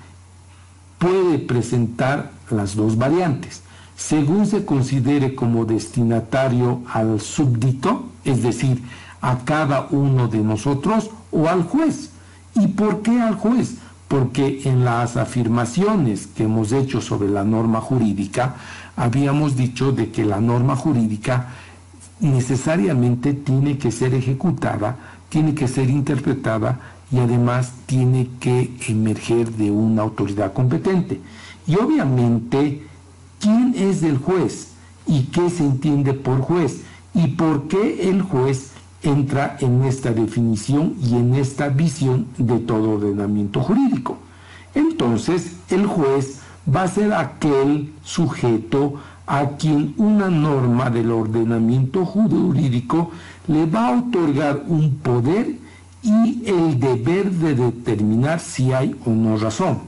puede 0.98 1.39
presentar 1.39 2.32
las 2.50 2.74
dos 2.78 2.98
variantes. 2.98 3.63
Según 3.98 4.46
se 4.46 4.63
considere 4.63 5.36
como 5.36 5.65
destinatario 5.65 6.84
al 6.88 7.19
súbdito, 7.19 8.06
es 8.24 8.43
decir, 8.43 8.82
a 9.19 9.39
cada 9.39 9.88
uno 9.91 10.30
de 10.30 10.38
nosotros 10.38 11.10
o 11.34 11.50
al 11.50 11.63
juez. 11.63 12.12
¿Y 12.56 12.67
por 12.67 13.02
qué 13.02 13.19
al 13.19 13.36
juez? 13.36 13.76
Porque 14.08 14.62
en 14.63 14.86
las 14.86 15.17
afirmaciones 15.17 16.28
que 16.28 16.43
hemos 16.46 16.72
hecho 16.72 17.02
sobre 17.02 17.28
la 17.28 17.43
norma 17.43 17.82
jurídica, 17.82 18.56
habíamos 18.96 19.58
dicho 19.58 19.91
de 19.91 20.12
que 20.12 20.24
la 20.24 20.39
norma 20.39 20.78
jurídica 20.78 21.50
necesariamente 22.22 23.34
tiene 23.34 23.78
que 23.78 23.91
ser 23.91 24.13
ejecutada, 24.13 24.98
tiene 25.34 25.56
que 25.56 25.67
ser 25.67 25.89
interpretada 25.89 26.80
y 27.12 27.17
además 27.17 27.74
tiene 27.88 28.30
que 28.39 28.72
emerger 28.88 29.52
de 29.54 29.72
una 29.72 30.04
autoridad 30.04 30.54
competente. 30.54 31.19
Y 31.65 31.76
obviamente, 31.76 32.84
¿quién 33.39 33.74
es 33.76 34.04
el 34.04 34.19
juez? 34.19 34.74
¿Y 35.08 35.24
qué 35.24 35.50
se 35.50 35.63
entiende 35.63 36.13
por 36.13 36.39
juez? 36.41 36.84
¿Y 37.15 37.30
por 37.30 37.67
qué 37.67 38.12
el 38.12 38.22
juez 38.22 38.74
entra 39.02 39.58
en 39.60 39.84
esta 39.86 40.12
definición 40.12 40.93
y 41.02 41.15
en 41.15 41.34
esta 41.34 41.67
visión 41.69 42.28
de 42.38 42.60
todo 42.60 42.91
ordenamiento 42.91 43.60
jurídico. 43.60 44.19
Entonces, 44.76 45.58
el 45.69 45.88
juez 45.88 46.41
va 46.74 46.84
a 46.84 46.88
ser 46.88 47.12
aquel 47.12 47.91
sujeto 48.04 48.93
a 49.26 49.50
quien 49.58 49.93
una 49.98 50.30
norma 50.30 50.89
del 50.89 51.12
ordenamiento 51.12 52.06
jurídico 52.06 53.12
le 53.48 53.66
va 53.66 53.88
a 53.88 53.98
otorgar 54.00 54.64
un 54.68 54.96
poder 54.98 55.58
y 56.02 56.44
el 56.46 56.80
deber 56.80 57.32
de 57.32 57.56
determinar 57.56 58.40
si 58.40 58.74
hay 58.74 58.96
o 59.06 59.10
no 59.10 59.38
razón. 59.38 59.80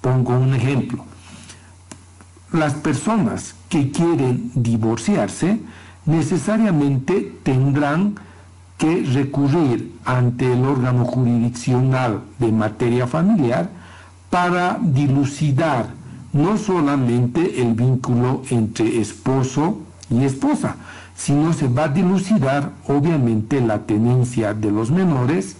Pongo 0.00 0.38
un 0.38 0.54
ejemplo. 0.54 1.04
Las 2.52 2.74
personas 2.74 3.54
que 3.68 3.90
quieren 3.90 4.50
divorciarse 4.54 5.60
necesariamente 6.06 7.38
tendrán 7.42 8.14
que 8.78 9.04
recurrir 9.04 9.92
ante 10.04 10.52
el 10.52 10.64
órgano 10.64 11.04
jurisdiccional 11.04 12.22
de 12.38 12.50
materia 12.50 13.06
familiar 13.06 13.68
para 14.30 14.78
dilucidar 14.80 15.90
no 16.32 16.56
solamente 16.56 17.60
el 17.60 17.74
vínculo 17.74 18.42
entre 18.50 19.00
esposo 19.00 19.80
y 20.08 20.24
esposa, 20.24 20.76
sino 21.20 21.52
se 21.52 21.68
va 21.68 21.84
a 21.84 21.88
dilucidar 21.88 22.72
obviamente 22.88 23.60
la 23.60 23.80
tenencia 23.80 24.54
de 24.54 24.70
los 24.70 24.90
menores, 24.90 25.56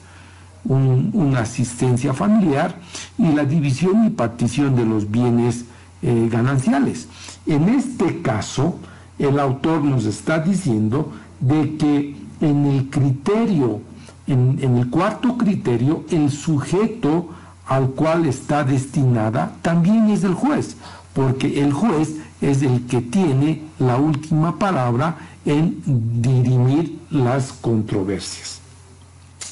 una 0.64 1.40
asistencia 1.40 2.14
familiar 2.14 2.76
y 3.18 3.32
la 3.32 3.44
división 3.44 4.06
y 4.06 4.10
partición 4.10 4.74
de 4.74 4.86
los 4.86 5.10
bienes 5.10 5.66
eh, 6.00 6.28
gananciales. 6.32 7.08
En 7.46 7.68
este 7.68 8.22
caso, 8.22 8.78
el 9.18 9.38
autor 9.38 9.84
nos 9.84 10.06
está 10.06 10.38
diciendo 10.38 11.12
de 11.40 11.76
que 11.76 12.16
en 12.40 12.64
el 12.64 12.88
criterio, 12.88 13.82
en, 14.26 14.58
el 14.62 14.88
cuarto 14.88 15.36
criterio, 15.36 16.04
el 16.10 16.30
sujeto 16.30 17.28
al 17.66 17.90
cual 17.90 18.24
está 18.24 18.64
destinada 18.64 19.52
también 19.60 20.08
es 20.08 20.24
el 20.24 20.32
juez, 20.32 20.76
porque 21.12 21.60
el 21.62 21.74
juez 21.74 22.16
es 22.40 22.62
el 22.62 22.86
que 22.86 23.02
tiene 23.02 23.62
la 23.78 23.98
última 23.98 24.58
palabra 24.58 25.16
en 25.44 25.81
dirimir 26.20 26.98
las 27.11 27.53
controversias. 27.53 28.61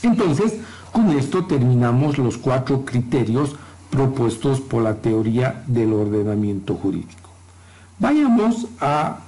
Entonces, 0.03 0.55
con 0.92 1.11
esto 1.11 1.44
terminamos 1.46 2.18
los 2.18 2.37
cuatro 2.38 2.85
criterios 2.85 3.57
propuestos 3.90 4.61
por 4.61 4.83
la 4.83 4.96
teoría 4.96 5.62
del 5.66 5.92
ordenamiento 5.92 6.74
jurídico. 6.74 7.31
Vayamos 7.98 8.66
a 8.81 9.18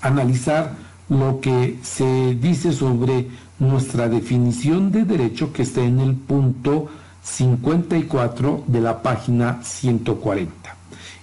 analizar 0.00 0.72
lo 1.08 1.40
que 1.40 1.78
se 1.82 2.34
dice 2.34 2.72
sobre 2.72 3.28
nuestra 3.58 4.08
definición 4.08 4.90
de 4.90 5.04
derecho 5.04 5.52
que 5.52 5.62
está 5.62 5.82
en 5.82 6.00
el 6.00 6.14
punto 6.14 6.88
54 7.22 8.64
de 8.66 8.80
la 8.80 9.02
página 9.02 9.62
140. 9.62 10.76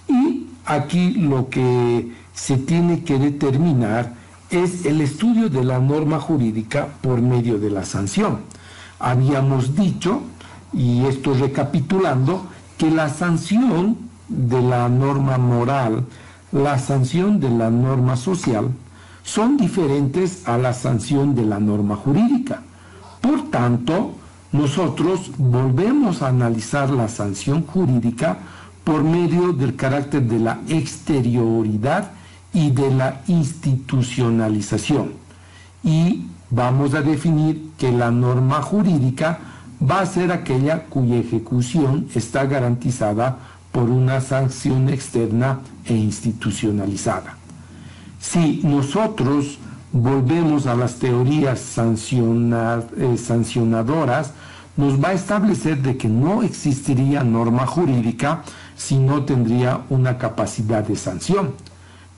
Y 0.08 0.46
aquí 0.64 1.10
lo 1.12 1.48
que 1.48 2.10
se 2.34 2.56
tiene 2.56 3.04
que 3.04 3.18
determinar 3.18 4.14
es 4.52 4.84
el 4.84 5.00
estudio 5.00 5.48
de 5.48 5.64
la 5.64 5.78
norma 5.78 6.20
jurídica 6.20 6.86
por 7.00 7.20
medio 7.22 7.58
de 7.58 7.70
la 7.70 7.84
sanción. 7.84 8.40
Habíamos 9.00 9.74
dicho, 9.74 10.20
y 10.72 11.06
esto 11.06 11.34
recapitulando, 11.34 12.46
que 12.76 12.90
la 12.90 13.08
sanción 13.08 13.96
de 14.28 14.60
la 14.60 14.88
norma 14.88 15.38
moral, 15.38 16.04
la 16.52 16.78
sanción 16.78 17.40
de 17.40 17.50
la 17.50 17.70
norma 17.70 18.16
social, 18.16 18.68
son 19.22 19.56
diferentes 19.56 20.46
a 20.46 20.58
la 20.58 20.74
sanción 20.74 21.34
de 21.34 21.46
la 21.46 21.58
norma 21.58 21.96
jurídica. 21.96 22.62
Por 23.20 23.50
tanto, 23.50 24.12
nosotros 24.52 25.30
volvemos 25.38 26.20
a 26.20 26.28
analizar 26.28 26.90
la 26.90 27.08
sanción 27.08 27.64
jurídica 27.64 28.38
por 28.84 29.02
medio 29.02 29.52
del 29.52 29.76
carácter 29.76 30.22
de 30.22 30.40
la 30.40 30.60
exterioridad 30.68 32.10
y 32.52 32.70
de 32.70 32.90
la 32.90 33.20
institucionalización. 33.26 35.12
Y 35.82 36.26
vamos 36.50 36.94
a 36.94 37.02
definir 37.02 37.70
que 37.78 37.90
la 37.90 38.10
norma 38.10 38.62
jurídica 38.62 39.38
va 39.82 40.00
a 40.00 40.06
ser 40.06 40.30
aquella 40.32 40.84
cuya 40.84 41.16
ejecución 41.16 42.08
está 42.14 42.44
garantizada 42.46 43.38
por 43.72 43.88
una 43.90 44.20
sanción 44.20 44.88
externa 44.88 45.60
e 45.84 45.94
institucionalizada. 45.94 47.36
Si 48.20 48.60
nosotros 48.62 49.58
volvemos 49.92 50.66
a 50.66 50.74
las 50.74 50.96
teorías 50.96 51.76
eh, 51.78 53.16
sancionadoras, 53.16 54.32
nos 54.76 55.02
va 55.02 55.08
a 55.08 55.12
establecer 55.12 55.82
de 55.82 55.96
que 55.96 56.08
no 56.08 56.42
existiría 56.42 57.24
norma 57.24 57.66
jurídica 57.66 58.42
si 58.76 58.96
no 58.98 59.24
tendría 59.24 59.80
una 59.90 60.18
capacidad 60.18 60.86
de 60.86 60.96
sanción. 60.96 61.52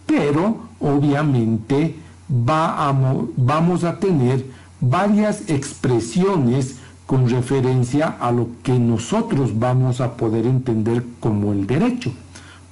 Pero 0.06 0.58
obviamente 0.80 1.96
vamos 2.28 3.84
a 3.84 3.98
tener 3.98 4.46
varias 4.80 5.48
expresiones 5.48 6.76
con 7.06 7.28
referencia 7.28 8.16
a 8.20 8.32
lo 8.32 8.48
que 8.62 8.78
nosotros 8.78 9.58
vamos 9.58 10.00
a 10.00 10.16
poder 10.16 10.46
entender 10.46 11.04
como 11.20 11.52
el 11.52 11.66
derecho. 11.66 12.12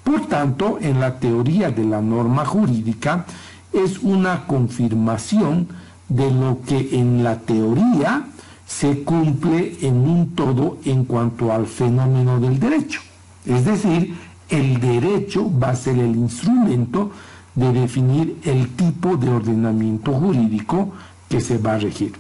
Por 0.04 0.26
tanto, 0.26 0.78
en 0.80 1.00
la 1.00 1.18
teoría 1.18 1.70
de 1.70 1.84
la 1.84 2.00
norma 2.00 2.44
jurídica 2.44 3.24
es 3.72 3.98
una 4.00 4.46
confirmación 4.46 5.68
de 6.08 6.30
lo 6.30 6.58
que 6.66 6.98
en 6.98 7.22
la 7.22 7.38
teoría 7.38 8.26
se 8.66 9.02
cumple 9.04 9.76
en 9.82 9.96
un 9.96 10.34
todo 10.34 10.78
en 10.84 11.04
cuanto 11.04 11.52
al 11.52 11.66
fenómeno 11.66 12.40
del 12.40 12.58
derecho. 12.58 13.00
Es 13.46 13.64
decir, 13.64 14.14
el 14.52 14.78
derecho 14.80 15.50
va 15.58 15.70
a 15.70 15.76
ser 15.76 15.98
el 15.98 16.14
instrumento 16.14 17.10
de 17.54 17.72
definir 17.72 18.38
el 18.44 18.68
tipo 18.76 19.16
de 19.16 19.30
ordenamiento 19.30 20.12
jurídico 20.12 20.92
que 21.28 21.40
se 21.40 21.56
va 21.56 21.74
a 21.74 21.78
regir. 21.78 22.12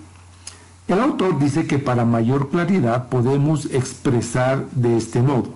El 0.88 0.98
autor 0.98 1.38
dice 1.38 1.66
que 1.66 1.78
para 1.78 2.06
mayor 2.06 2.48
claridad 2.48 3.08
podemos 3.08 3.66
expresar 3.66 4.66
de 4.70 4.96
este 4.96 5.22
modo, 5.22 5.50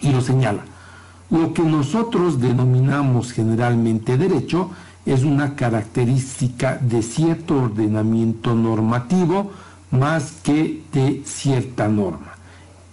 y 0.00 0.10
lo 0.10 0.20
señala. 0.20 0.64
Lo 1.30 1.54
que 1.54 1.62
nosotros 1.62 2.40
denominamos 2.40 3.32
generalmente 3.32 4.18
derecho 4.18 4.70
es 5.06 5.22
una 5.22 5.54
característica 5.54 6.78
de 6.78 7.02
cierto 7.02 7.62
ordenamiento 7.62 8.56
normativo 8.56 9.52
más 9.92 10.32
que 10.42 10.82
de 10.92 11.22
cierta 11.24 11.88
norma. 11.88 12.34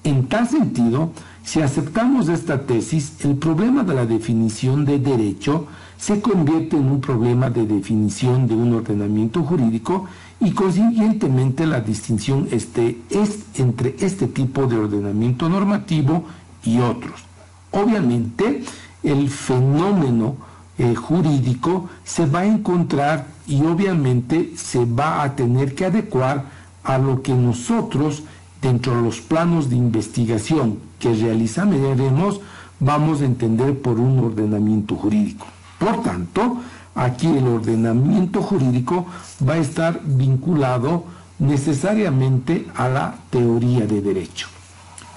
En 0.03 0.27
tal 0.27 0.47
sentido, 0.47 1.11
si 1.43 1.61
aceptamos 1.61 2.29
esta 2.29 2.61
tesis, 2.61 3.13
el 3.19 3.35
problema 3.35 3.83
de 3.83 3.93
la 3.93 4.05
definición 4.05 4.85
de 4.85 4.97
derecho 4.97 5.67
se 5.97 6.21
convierte 6.21 6.77
en 6.77 6.89
un 6.89 7.01
problema 7.01 7.49
de 7.49 7.65
definición 7.65 8.47
de 8.47 8.55
un 8.55 8.73
ordenamiento 8.73 9.43
jurídico 9.43 10.05
y 10.39 10.51
consiguientemente 10.51 11.65
la 11.65 11.81
distinción 11.81 12.47
este, 12.51 12.99
es 13.09 13.39
entre 13.55 13.95
este 13.99 14.27
tipo 14.27 14.67
de 14.67 14.77
ordenamiento 14.77 15.49
normativo 15.49 16.23
y 16.63 16.79
otros. 16.79 17.23
Obviamente, 17.71 18.63
el 19.03 19.29
fenómeno 19.29 20.35
eh, 20.77 20.95
jurídico 20.95 21.89
se 22.03 22.25
va 22.25 22.39
a 22.39 22.45
encontrar 22.45 23.27
y 23.47 23.61
obviamente 23.61 24.53
se 24.55 24.85
va 24.85 25.23
a 25.23 25.35
tener 25.35 25.75
que 25.75 25.85
adecuar 25.85 26.45
a 26.83 26.97
lo 26.97 27.21
que 27.21 27.33
nosotros 27.33 28.23
dentro 28.61 28.95
de 28.95 29.01
los 29.01 29.19
planos 29.19 29.69
de 29.69 29.75
investigación 29.75 30.79
que 31.03 31.13
realizaremos 31.13 32.39
vamos 32.79 33.21
a 33.21 33.25
entender 33.25 33.81
por 33.81 33.99
un 33.99 34.19
ordenamiento 34.19 34.95
jurídico. 34.95 35.45
Por 35.77 36.01
tanto, 36.01 36.61
aquí 36.95 37.27
el 37.27 37.45
ordenamiento 37.45 38.41
jurídico 38.41 39.05
va 39.45 39.55
a 39.55 39.57
estar 39.57 39.99
vinculado 40.05 41.03
necesariamente 41.39 42.67
a 42.75 42.87
la 42.87 43.15
teoría 43.29 43.85
de 43.85 44.01
derecho. 44.01 44.47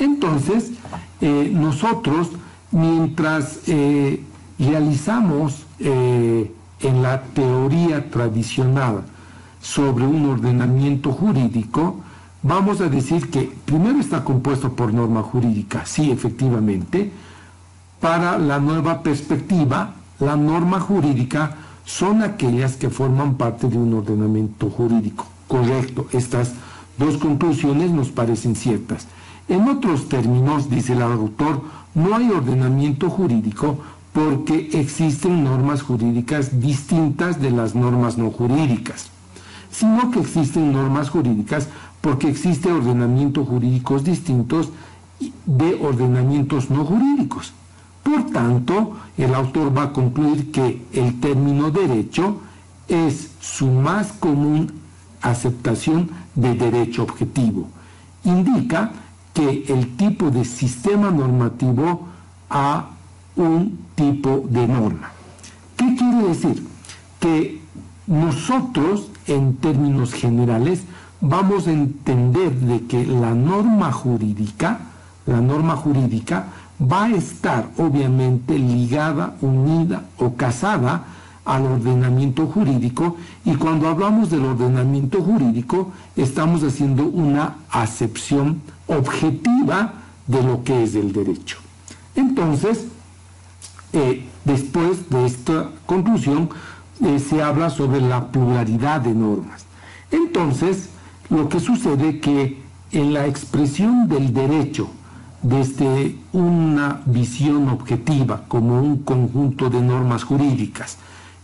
Entonces, 0.00 0.72
eh, 1.20 1.50
nosotros, 1.54 2.30
mientras 2.72 3.60
eh, 3.68 4.24
realizamos 4.58 5.66
eh, 5.78 6.50
en 6.80 7.02
la 7.02 7.22
teoría 7.22 8.10
tradicional 8.10 9.04
sobre 9.62 10.04
un 10.04 10.26
ordenamiento 10.30 11.12
jurídico, 11.12 12.00
vamos 12.46 12.80
a 12.80 12.88
decir 12.88 13.28
que 13.30 13.52
primero 13.64 13.98
está 13.98 14.22
compuesto 14.22 14.72
por 14.72 14.94
norma 14.94 15.22
jurídica, 15.22 15.84
sí, 15.84 16.10
efectivamente. 16.10 17.10
Para 18.00 18.38
la 18.38 18.60
nueva 18.60 19.02
perspectiva, 19.02 19.94
la 20.20 20.36
norma 20.36 20.78
jurídica 20.80 21.56
son 21.84 22.22
aquellas 22.22 22.76
que 22.76 22.90
forman 22.90 23.34
parte 23.34 23.68
de 23.68 23.78
un 23.78 23.94
ordenamiento 23.94 24.70
jurídico. 24.70 25.26
Correcto, 25.48 26.06
estas 26.12 26.52
dos 26.98 27.16
conclusiones 27.16 27.90
nos 27.90 28.10
parecen 28.10 28.54
ciertas. 28.54 29.06
En 29.48 29.68
otros 29.68 30.08
términos, 30.08 30.70
dice 30.70 30.92
el 30.92 31.02
autor, 31.02 31.62
no 31.94 32.14
hay 32.14 32.30
ordenamiento 32.30 33.10
jurídico 33.10 33.78
porque 34.12 34.70
existen 34.72 35.44
normas 35.44 35.82
jurídicas 35.82 36.60
distintas 36.60 37.40
de 37.40 37.50
las 37.50 37.74
normas 37.74 38.18
no 38.18 38.30
jurídicas, 38.30 39.10
sino 39.70 40.10
que 40.10 40.20
existen 40.20 40.72
normas 40.72 41.10
jurídicas 41.10 41.68
porque 42.06 42.28
existen 42.28 42.70
ordenamientos 42.70 43.48
jurídicos 43.48 44.04
distintos 44.04 44.68
de 45.44 45.74
ordenamientos 45.74 46.70
no 46.70 46.84
jurídicos. 46.84 47.52
Por 48.04 48.30
tanto, 48.30 48.92
el 49.18 49.34
autor 49.34 49.76
va 49.76 49.82
a 49.82 49.92
concluir 49.92 50.52
que 50.52 50.86
el 50.92 51.18
término 51.18 51.72
derecho 51.72 52.42
es 52.86 53.32
su 53.40 53.66
más 53.66 54.12
común 54.12 54.70
aceptación 55.20 56.08
de 56.36 56.54
derecho 56.54 57.02
objetivo. 57.02 57.66
Indica 58.22 58.92
que 59.34 59.64
el 59.66 59.96
tipo 59.96 60.30
de 60.30 60.44
sistema 60.44 61.10
normativo 61.10 62.06
a 62.48 62.90
un 63.34 63.80
tipo 63.96 64.44
de 64.48 64.68
norma. 64.68 65.10
¿Qué 65.76 65.96
quiere 65.96 66.28
decir? 66.28 66.64
Que 67.18 67.60
nosotros, 68.06 69.10
en 69.26 69.56
términos 69.56 70.12
generales, 70.12 70.84
vamos 71.28 71.66
a 71.66 71.72
entender 71.72 72.52
de 72.52 72.86
que 72.86 73.04
la 73.04 73.34
norma 73.34 73.92
jurídica, 73.92 74.80
la 75.26 75.40
norma 75.40 75.76
jurídica 75.76 76.46
va 76.80 77.04
a 77.04 77.10
estar 77.10 77.68
obviamente 77.78 78.58
ligada, 78.58 79.36
unida 79.40 80.04
o 80.18 80.34
casada 80.34 81.04
al 81.44 81.64
ordenamiento 81.64 82.46
jurídico 82.46 83.16
y 83.44 83.54
cuando 83.54 83.88
hablamos 83.88 84.30
del 84.30 84.44
ordenamiento 84.44 85.22
jurídico 85.22 85.92
estamos 86.16 86.62
haciendo 86.62 87.04
una 87.04 87.56
acepción 87.70 88.60
objetiva 88.88 89.94
de 90.26 90.42
lo 90.42 90.64
que 90.64 90.82
es 90.82 90.94
el 90.96 91.12
derecho. 91.12 91.58
Entonces, 92.16 92.86
eh, 93.92 94.26
después 94.44 95.08
de 95.08 95.26
esta 95.26 95.70
conclusión, 95.86 96.50
eh, 97.04 97.18
se 97.18 97.42
habla 97.42 97.70
sobre 97.70 98.00
la 98.00 98.28
pluralidad 98.28 99.00
de 99.02 99.14
normas. 99.14 99.64
Entonces, 100.10 100.88
lo 101.30 101.48
que 101.48 101.60
sucede 101.60 102.20
que 102.20 102.62
en 102.92 103.12
la 103.12 103.26
expresión 103.26 104.08
del 104.08 104.32
derecho 104.32 104.88
desde 105.42 106.16
una 106.32 107.02
visión 107.06 107.68
objetiva 107.68 108.44
como 108.48 108.80
un 108.80 108.98
conjunto 108.98 109.70
de 109.70 109.80
normas 109.80 110.24
jurídicas 110.24 110.98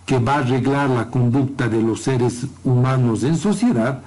que 0.07 0.19
va 0.19 0.35
a 0.35 0.39
arreglar 0.39 0.91
la 0.91 1.09
conducta 1.09 1.69
de 1.69 1.83
los 1.83 2.03
seres 2.03 2.47
humanos 2.65 3.23
en 3.23 3.37
sociedad, 3.37 4.01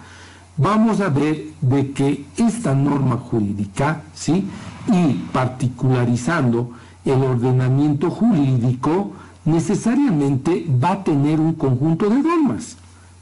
vamos 0.57 0.99
a 0.99 1.09
ver 1.09 1.51
de 1.61 1.91
que 1.91 2.25
esta 2.37 2.73
norma 2.73 3.17
jurídica, 3.17 4.03
¿sí? 4.13 4.45
y 4.91 5.13
particularizando 5.31 6.71
el 7.05 7.23
ordenamiento 7.23 8.09
jurídico, 8.09 9.13
necesariamente 9.45 10.65
va 10.83 10.91
a 10.91 11.03
tener 11.03 11.39
un 11.39 11.53
conjunto 11.53 12.09
de 12.09 12.21
normas. 12.21 12.77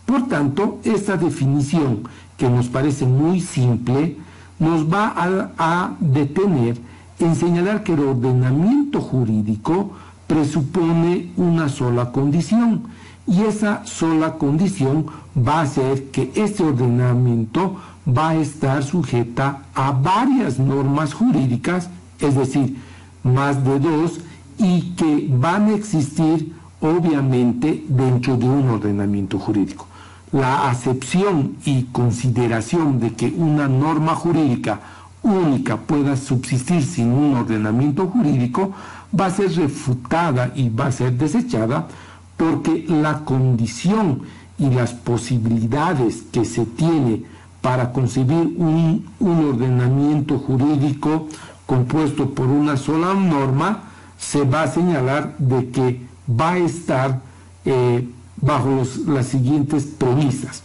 Por 0.05 0.27
tanto, 0.27 0.79
esta 0.83 1.17
definición 1.17 2.03
que 2.43 2.49
nos 2.49 2.67
parece 2.67 3.05
muy 3.05 3.39
simple, 3.39 4.17
nos 4.59 4.83
va 4.93 5.13
a, 5.57 5.91
detener 6.01 6.77
en 7.17 7.37
señalar 7.37 7.83
que 7.83 7.93
el 7.93 8.01
ordenamiento 8.01 8.99
jurídico 8.99 9.91
presupone 10.27 11.31
una 11.37 11.69
sola 11.69 12.11
condición 12.11 12.83
y 13.25 13.43
esa 13.43 13.85
sola 13.85 14.33
condición 14.33 15.05
va 15.37 15.61
a 15.61 15.67
ser 15.67 16.11
que 16.11 16.33
este 16.35 16.63
ordenamiento 16.63 17.77
va 18.05 18.31
a 18.31 18.35
estar 18.35 18.83
sujeta 18.83 19.61
a 19.73 19.91
varias 19.91 20.59
normas 20.59 21.13
jurídicas, 21.13 21.89
es 22.19 22.35
decir, 22.35 22.75
más 23.23 23.63
de 23.63 23.79
dos, 23.79 24.19
y 24.57 24.91
que 24.97 25.29
van 25.31 25.69
a 25.69 25.75
existir 25.75 26.53
obviamente 26.81 27.85
dentro 27.87 28.35
de 28.35 28.49
un 28.49 28.67
ordenamiento 28.67 29.39
jurídico 29.39 29.87
la 30.33 30.69
acepción 30.69 31.57
y 31.63 31.83
consideración 31.85 32.99
de 32.99 33.13
que 33.13 33.33
una 33.37 33.67
norma 33.67 34.15
jurídica 34.15 34.79
única 35.21 35.77
pueda 35.77 36.17
subsistir 36.17 36.83
sin 36.83 37.13
un 37.13 37.35
ordenamiento 37.35 38.07
jurídico 38.07 38.73
va 39.17 39.27
a 39.27 39.31
ser 39.31 39.55
refutada 39.55 40.51
y 40.55 40.69
va 40.69 40.87
a 40.87 40.91
ser 40.91 41.13
desechada 41.13 41.87
porque 42.35 42.85
la 42.89 43.19
condición 43.19 44.23
y 44.57 44.69
las 44.71 44.93
posibilidades 44.93 46.23
que 46.31 46.45
se 46.45 46.65
tiene 46.65 47.23
para 47.61 47.93
concebir 47.93 48.55
un, 48.57 49.05
ordenamiento 49.19 50.39
jurídico 50.39 51.29
compuesto 51.65 52.31
por 52.31 52.47
una 52.47 52.75
sola 52.75 53.13
norma, 53.13 53.83
se 54.17 54.43
va 54.43 54.63
a 54.63 54.67
señalar 54.67 55.35
de 55.37 55.69
que 55.69 56.01
va 56.29 56.51
a 56.51 56.57
estar 56.57 57.21
eh, 57.65 58.09
bajo 58.43 58.83
las 59.07 59.27
siguientes 59.27 59.85
premisas. 59.85 60.63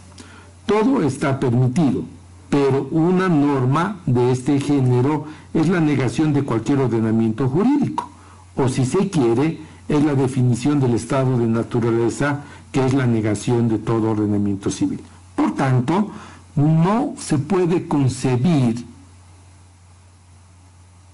Todo 0.65 1.01
está 1.03 1.39
permitido, 1.39 2.03
pero 2.49 2.87
una 2.91 3.29
norma 3.29 3.99
de 4.05 4.31
este 4.31 4.59
género 4.59 5.25
es 5.53 5.69
la 5.69 5.79
negación 5.79 6.33
de 6.33 6.43
cualquier 6.43 6.79
ordenamiento 6.79 7.47
jurídico, 7.47 8.09
o 8.55 8.67
si 8.67 8.85
se 8.85 9.09
quiere, 9.09 9.61
es 9.87 10.03
la 10.03 10.13
definición 10.13 10.79
del 10.79 10.93
estado 10.93 11.37
de 11.37 11.47
naturaleza, 11.47 12.41
que 12.71 12.85
es 12.85 12.93
la 12.93 13.07
negación 13.07 13.69
de 13.69 13.79
todo 13.79 14.11
ordenamiento 14.11 14.69
civil. 14.69 14.99
Por 15.35 15.55
tanto, 15.55 16.11
no 16.55 17.13
se 17.17 17.37
puede 17.37 17.87
concebir 17.87 18.85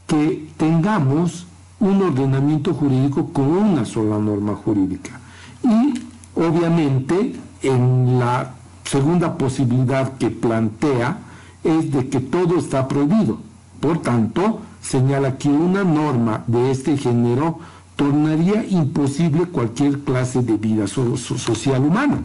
que 0.08 0.50
tengamos 0.58 1.46
un 1.80 2.02
ordenamiento 2.02 2.74
jurídico 2.74 3.28
con 3.32 3.46
una 3.46 3.86
sola 3.86 4.18
norma 4.18 4.56
jurídica. 4.56 5.20
Y 5.64 6.15
Obviamente, 6.36 7.36
en 7.62 8.20
la 8.20 8.52
segunda 8.84 9.38
posibilidad 9.38 10.18
que 10.18 10.30
plantea 10.30 11.18
es 11.64 11.92
de 11.92 12.10
que 12.10 12.20
todo 12.20 12.58
está 12.58 12.88
prohibido. 12.88 13.40
Por 13.80 14.02
tanto, 14.02 14.60
señala 14.82 15.38
que 15.38 15.50
una 15.50 15.84
norma 15.84 16.44
de 16.48 16.72
este 16.72 16.98
género 16.98 17.60
tornaría 17.96 18.66
imposible 18.66 19.46
cualquier 19.46 20.00
clase 20.02 20.42
de 20.42 20.58
vida 20.58 20.88
social 20.88 21.84
humana. 21.84 22.20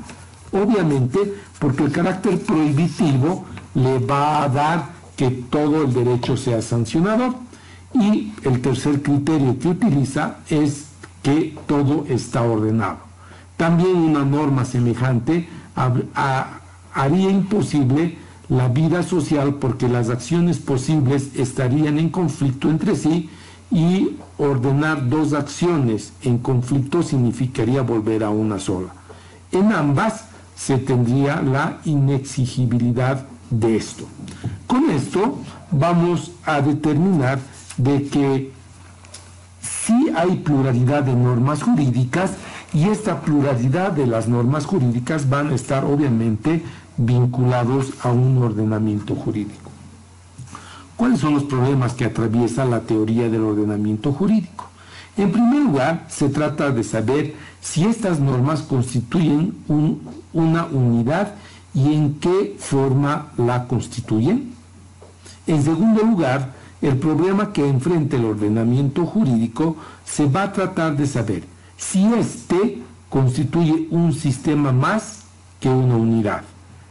Obviamente, 0.53 1.35
porque 1.59 1.85
el 1.85 1.93
carácter 1.93 2.41
prohibitivo 2.41 3.45
le 3.75 3.99
va 4.01 4.43
a 4.43 4.49
dar 4.49 4.91
que 5.17 5.31
todo 5.31 5.83
el 5.85 5.93
derecho 5.93 6.37
sea 6.37 6.61
sancionador. 6.61 7.35
Y 7.93 8.33
el 8.45 8.61
tercer 8.61 9.03
criterio 9.03 9.59
que 9.59 9.69
utiliza 9.69 10.39
es 10.49 10.87
que 11.23 11.57
todo 11.67 12.05
está 12.09 12.43
ordenado. 12.43 13.10
También 13.61 13.95
una 13.95 14.25
norma 14.25 14.65
semejante 14.65 15.47
haría 16.95 17.31
imposible 17.31 18.17
la 18.49 18.69
vida 18.69 19.03
social 19.03 19.57
porque 19.57 19.87
las 19.87 20.09
acciones 20.09 20.59
posibles 20.59 21.37
estarían 21.37 21.99
en 21.99 22.09
conflicto 22.09 22.71
entre 22.71 22.97
sí 22.97 23.29
y 23.71 24.17
ordenar 24.39 25.11
dos 25.11 25.35
acciones 25.35 26.15
en 26.23 26.39
conflicto 26.39 27.03
significaría 27.03 27.83
volver 27.83 28.25
a 28.25 28.31
una 28.31 28.59
sola. 28.59 28.95
En 29.53 29.73
ambas 29.73 30.25
se 30.57 30.79
tendría 30.79 31.43
la 31.43 31.81
inexigibilidad 31.85 33.27
de 33.51 33.77
esto. 33.77 34.07
Con 34.67 34.89
esto 34.89 35.37
vamos 35.71 36.33
a 36.47 36.63
determinar 36.63 37.39
de 37.77 38.07
que 38.07 38.53
sí 39.61 40.11
hay 40.17 40.37
pluralidad 40.37 41.03
de 41.03 41.13
normas 41.15 41.63
jurídicas 41.63 42.31
y 42.73 42.89
esta 42.89 43.21
pluralidad 43.21 43.93
de 43.93 44.07
las 44.07 44.29
normas 44.29 44.65
jurídicas 44.67 45.29
van 45.29 45.49
a 45.51 45.55
estar 45.55 45.85
obviamente 45.85 46.63
vinculados 46.97 47.93
a 48.03 48.11
un 48.11 48.39
ordenamiento 48.39 49.15
jurídico. 49.15 49.71
¿Cuáles 50.97 51.21
son 51.21 51.35
los 51.35 51.45
problemas 51.45 51.95
que 51.95 52.05
atraviesa 52.05 52.65
la 52.65 52.81
teoría 52.81 53.29
del 53.29 53.43
ordenamiento 53.43 54.13
jurídico? 54.13 54.69
En 55.17 55.33
primer 55.33 55.63
lugar, 55.63 56.07
se 56.09 56.29
trata 56.29 56.71
de 56.71 56.85
saber 56.85 57.35
si 57.61 57.85
estas 57.85 58.21
normas 58.21 58.63
constituyen 58.63 59.55
una 60.33 60.67
unidad 60.67 61.35
y 61.75 61.95
en 61.95 62.15
qué 62.21 62.57
forma 62.59 63.33
la 63.37 63.67
constituyen. 63.67 64.53
En 65.47 65.63
segundo 65.63 66.03
lugar, 66.03 66.53
el 66.81 66.97
problema 66.97 67.53
que 67.53 67.69
enfrenta 67.69 68.17
el 68.17 68.25
ordenamiento 68.25 69.05
jurídico 69.05 69.77
se 70.05 70.27
va 70.27 70.45
a 70.45 70.53
tratar 70.53 70.97
de 70.97 71.07
saber 71.07 71.45
si 71.81 72.05
éste 72.15 72.83
constituye 73.09 73.89
un 73.91 74.13
sistema 74.13 74.71
más 74.71 75.23
que 75.59 75.71
una 75.71 75.97
unidad. 75.97 76.43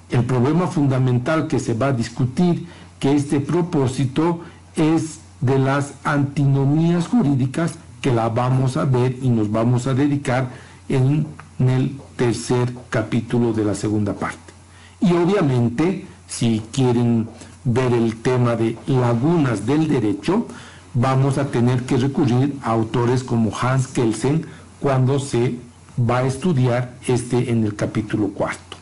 El 0.09 0.25
problema 0.25 0.67
fundamental 0.67 1.47
que 1.47 1.59
se 1.59 1.75
va 1.75 1.87
a 1.87 1.93
discutir 1.93 2.67
que 2.99 3.13
este 3.13 3.39
propósito 3.39 4.41
es 4.75 5.19
de 5.39 5.59
las 5.59 5.93
antinomías 6.03 7.07
jurídicas 7.07 7.75
que 8.01 8.11
la 8.11 8.29
vamos 8.29 8.77
a 8.77 8.85
ver 8.85 9.15
y 9.21 9.29
nos 9.29 9.51
vamos 9.51 9.87
a 9.87 9.93
dedicar 9.93 10.49
en, 10.89 11.27
el 11.59 11.95
tercer 12.15 12.73
capítulo 12.89 13.53
de 13.53 13.65
la 13.65 13.75
segunda 13.75 14.13
parte. 14.13 14.53
Y 15.01 15.13
obviamente, 15.13 16.07
si 16.27 16.63
quieren 16.71 17.27
ver 17.63 17.93
el 17.93 18.15
tema 18.15 18.55
de 18.55 18.77
lagunas 18.87 19.65
del 19.65 19.87
derecho, 19.87 20.47
vamos 20.93 21.37
a 21.37 21.47
tener 21.47 21.83
que 21.83 21.97
recurrir 21.97 22.57
a 22.63 22.71
autores 22.71 23.23
como 23.23 23.51
Hans 23.55 23.87
Kelsen 23.87 24.45
cuando 24.79 25.19
se 25.19 25.55
va 25.99 26.19
a 26.19 26.25
estudiar 26.25 26.93
este 27.07 27.51
en 27.51 27.63
el 27.65 27.75
capítulo 27.75 28.29
cuarto. 28.29 28.77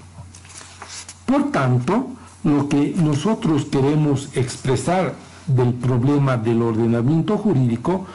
Por 1.26 1.52
tanto, 1.52 2.08
lo 2.44 2.70
que 2.70 2.94
nosotros 2.98 3.66
queremos 3.66 4.30
expresar 4.36 5.16
del 5.48 5.74
problema 5.74 6.38
del 6.38 6.62
ordenamiento 6.62 7.38
jurídico 7.38 8.06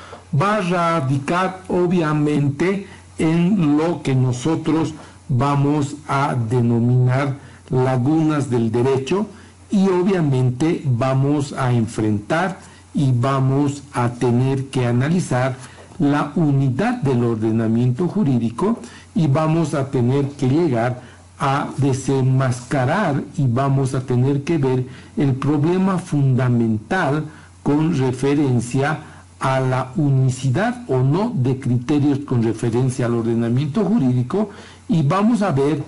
va 0.41 0.57
a 0.57 0.61
radicar 0.61 1.62
obviamente 1.68 2.87
en 3.18 3.76
lo 3.76 4.03
que 4.03 4.14
nosotros 4.14 4.95
vamos 5.28 5.97
a 6.09 6.35
denominar 6.35 7.37
lagunas 7.70 8.51
del 8.51 8.70
derecho 8.70 9.26
y 9.70 9.89
obviamente 9.89 10.83
vamos 10.85 11.53
a 11.55 11.72
enfrentar 11.72 12.59
y 12.95 13.12
vamos 13.12 13.83
a 13.95 14.11
tener 14.11 14.66
que 14.66 14.87
analizar 14.87 15.57
la 15.99 16.32
unidad 16.34 17.03
del 17.03 17.24
ordenamiento 17.24 18.09
jurídico 18.09 18.78
y 19.14 19.26
vamos 19.26 19.74
a 19.74 19.90
tener 19.90 20.28
que 20.30 20.49
llegar 20.49 21.01
a 21.38 21.68
desenmascarar 21.76 23.22
y 23.36 23.47
vamos 23.47 23.95
a 23.95 24.01
tener 24.01 24.45
que 24.45 24.59
ver 24.59 24.86
el 25.16 25.34
problema 25.34 25.99
fundamental 25.99 27.24
con 27.62 27.97
referencia 27.97 29.01
a 29.40 29.59
la 29.59 29.90
unicidad 29.97 30.84
o 30.86 30.99
no 30.99 31.32
de 31.34 31.59
criterios 31.59 32.20
con 32.20 32.45
referencia 32.45 33.07
al 33.07 33.14
ordenamiento 33.14 33.84
jurídico 33.84 34.51
y 34.88 35.03
vamos 35.03 35.43
a 35.43 35.51
ver 35.51 35.82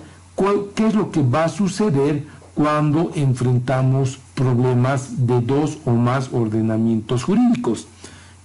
qué 0.75 0.87
es 0.87 0.93
lo 0.93 1.09
que 1.09 1.23
va 1.23 1.45
a 1.45 1.49
suceder 1.49 2.25
cuando 2.53 3.11
enfrentamos 3.15 4.19
problemas 4.33 5.25
de 5.25 5.41
dos 5.41 5.77
o 5.85 5.91
más 5.91 6.29
ordenamientos 6.33 7.23
jurídicos. 7.23 7.87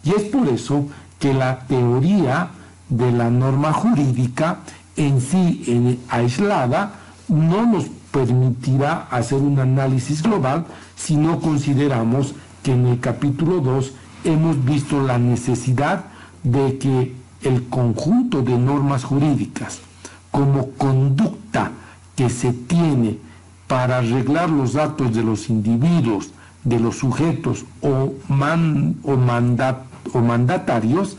Y 0.05 0.11
es 0.11 0.23
por 0.25 0.49
eso 0.49 0.87
que 1.21 1.33
la 1.33 1.61
teoría 1.61 2.49
de 2.89 3.13
la 3.13 3.31
norma 3.31 3.73
jurídica 3.73 4.59
en 4.97 5.21
sí 5.21 6.01
aislada 6.09 6.95
no 7.29 7.65
nos 7.67 7.85
permitirá 8.11 9.07
hacer 9.11 9.39
un 9.39 9.61
análisis 9.61 10.23
global 10.23 10.67
si 10.97 11.17
no 11.17 11.39
consideramos 11.39 12.35
que 12.65 12.73
en 12.73 12.87
el 12.87 12.99
capítulo 12.99 13.61
2 13.61 13.93
hemos 14.25 14.65
visto 14.65 15.01
la 15.01 15.19
necesidad 15.19 16.07
de 16.43 16.79
que 16.79 17.15
el 17.43 17.69
conjunto 17.69 18.43
de 18.43 18.59
normas 18.59 19.05
jurídicas 19.05 19.79
como 20.31 20.71
conducta 20.73 21.71
que 22.17 22.29
se 22.29 22.53
tiene 22.53 23.19
para 23.67 23.99
arreglar 23.99 24.51
los 24.51 24.73
datos 24.73 25.15
de 25.15 25.23
los 25.23 25.49
individuos, 25.49 26.33
de 26.65 26.81
los 26.81 26.99
sujetos 26.99 27.65
o, 27.81 28.13
o, 29.05 29.17
o 30.13 30.21
mandatarios, 30.21 31.17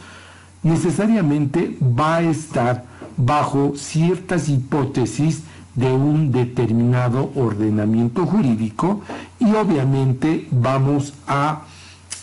necesariamente 0.63 1.77
va 1.81 2.17
a 2.17 2.21
estar 2.21 2.85
bajo 3.17 3.73
ciertas 3.75 4.49
hipótesis 4.49 5.43
de 5.75 5.91
un 5.91 6.31
determinado 6.31 7.31
ordenamiento 7.35 8.25
jurídico 8.25 9.01
y 9.39 9.53
obviamente 9.53 10.47
vamos 10.51 11.13
a 11.27 11.61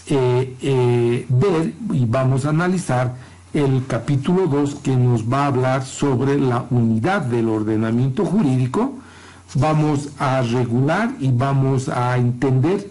eh, 0.07 0.57
eh, 0.63 1.27
ver 1.29 1.75
y 1.93 2.05
vamos 2.05 2.45
a 2.45 2.51
analizar 2.51 3.15
el 3.55 3.87
capítulo 3.87 4.47
2 4.47 4.77
que 4.77 4.97
nos 4.97 5.31
va 5.31 5.45
a 5.45 5.47
hablar 5.47 5.85
sobre 5.85 6.39
la 6.39 6.65
unidad 6.71 7.23
del 7.23 7.49
ordenamiento 7.49 8.25
jurídico. 8.25 8.95
Vamos 9.55 10.11
a 10.19 10.43
regular 10.43 11.13
y 11.21 11.31
vamos 11.31 11.89
a 11.89 12.17
entender 12.19 12.91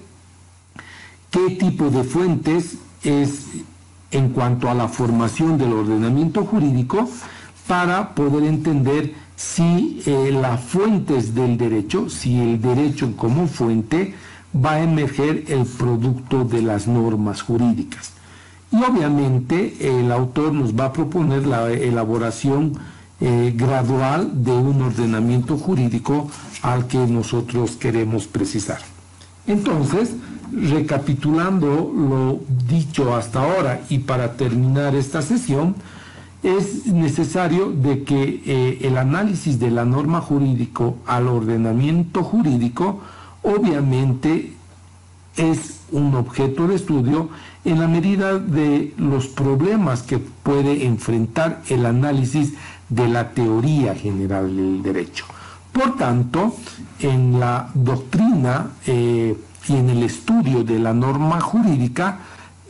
qué 1.29 1.51
tipo 1.51 1.89
de 1.89 2.03
fuentes 2.03 2.77
es 3.07 3.47
en 4.11 4.29
cuanto 4.29 4.69
a 4.69 4.73
la 4.73 4.87
formación 4.87 5.57
del 5.57 5.73
ordenamiento 5.73 6.45
jurídico 6.45 7.09
para 7.67 8.13
poder 8.15 8.43
entender 8.43 9.13
si 9.35 10.01
eh, 10.05 10.31
las 10.31 10.61
fuentes 10.61 11.35
del 11.35 11.57
derecho, 11.57 12.09
si 12.09 12.39
el 12.39 12.61
derecho 12.61 13.15
como 13.15 13.47
fuente, 13.47 14.15
va 14.55 14.73
a 14.73 14.83
emerger 14.83 15.45
el 15.47 15.65
producto 15.65 16.43
de 16.45 16.61
las 16.61 16.87
normas 16.87 17.41
jurídicas. 17.41 18.13
Y 18.71 18.77
obviamente 18.77 19.99
el 19.99 20.11
autor 20.11 20.53
nos 20.53 20.73
va 20.73 20.85
a 20.85 20.93
proponer 20.93 21.45
la 21.45 21.71
elaboración 21.71 22.73
eh, 23.19 23.53
gradual 23.55 24.43
de 24.43 24.51
un 24.51 24.81
ordenamiento 24.81 25.57
jurídico 25.57 26.29
al 26.61 26.87
que 26.87 26.97
nosotros 26.97 27.77
queremos 27.77 28.27
precisar. 28.27 28.79
Entonces, 29.47 30.11
recapitulando 30.51 31.91
lo 31.95 32.39
dicho 32.67 33.15
hasta 33.15 33.41
ahora 33.41 33.81
y 33.89 33.99
para 33.99 34.33
terminar 34.33 34.95
esta 34.95 35.21
sesión, 35.21 35.75
es 36.43 36.85
necesario 36.85 37.71
de 37.71 38.03
que 38.03 38.41
eh, 38.45 38.79
el 38.81 38.97
análisis 38.97 39.59
de 39.59 39.71
la 39.71 39.85
norma 39.85 40.21
jurídico 40.21 40.97
al 41.05 41.27
ordenamiento 41.27 42.23
jurídico 42.23 43.01
obviamente 43.41 44.53
es 45.35 45.79
un 45.91 46.15
objeto 46.15 46.67
de 46.67 46.75
estudio 46.75 47.29
en 47.65 47.79
la 47.79 47.87
medida 47.87 48.39
de 48.39 48.93
los 48.97 49.27
problemas 49.27 50.03
que 50.03 50.19
puede 50.19 50.85
enfrentar 50.85 51.61
el 51.69 51.85
análisis 51.85 52.53
de 52.89 53.07
la 53.07 53.31
teoría 53.31 53.95
general 53.95 54.55
del 54.55 54.81
derecho. 54.83 55.25
Por 55.77 55.95
tanto, 55.95 56.55
en 56.99 57.39
la 57.39 57.69
doctrina 57.75 58.71
eh, 58.87 59.37
y 59.67 59.75
en 59.75 59.89
el 59.91 60.01
estudio 60.01 60.63
de 60.63 60.79
la 60.79 60.91
norma 60.91 61.39
jurídica, 61.39 62.17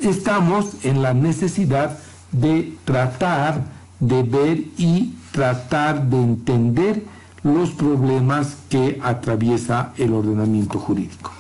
estamos 0.02 0.84
en 0.84 1.02
la 1.02 1.14
necesidad 1.14 1.98
de 2.34 2.76
tratar, 2.84 3.64
de 4.02 4.24
ver 4.24 4.58
y 4.78 5.16
tratar 5.32 6.04
de 6.04 6.18
entender 6.22 7.06
los 7.44 7.70
problemas 7.70 8.58
que 8.68 9.00
atraviesa 9.02 9.94
el 9.96 10.12
ordenamiento 10.12 10.78
jurídico. 10.78 11.32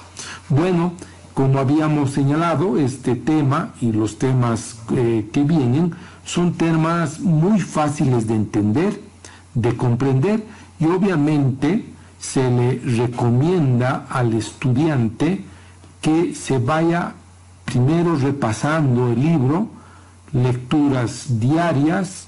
Bueno, 0.47 0.93
Como 1.37 1.59
habíamos 1.59 2.13
señalado, 2.13 2.79
este 2.79 3.13
tema 3.13 3.75
y 3.79 3.91
los 3.91 4.17
temas 4.17 4.79
eh, 4.95 5.29
que 5.31 5.43
vienen 5.43 5.93
son 6.25 6.53
temas 6.53 7.19
muy 7.19 7.59
fáciles 7.59 8.25
de 8.25 8.33
entender, 8.33 8.99
de 9.57 9.75
comprender 9.75 10.43
y 10.79 10.85
obviamente 10.85 11.83
se 12.19 12.49
le 12.49 12.79
recomienda 12.79 14.05
al 14.09 14.33
estudiante 14.33 15.43
que 15.99 16.35
se 16.35 16.59
vaya 16.59 17.13
primero 17.65 18.15
repasando 18.15 19.09
el 19.09 19.19
libro, 19.21 19.67
lecturas 20.31 21.39
diarias, 21.39 22.27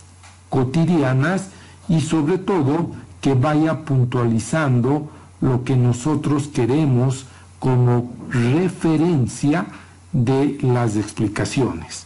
cotidianas 0.49 1.49
y 1.87 2.01
sobre 2.01 2.39
todo 2.39 2.91
que 3.21 3.35
vaya 3.35 3.85
puntualizando 3.85 5.11
lo 5.39 5.63
que 5.63 5.75
nosotros 5.75 6.47
queremos 6.47 7.25
como 7.59 8.11
referencia 8.31 9.67
de 10.11 10.57
las 10.63 10.95
explicaciones. 10.95 12.05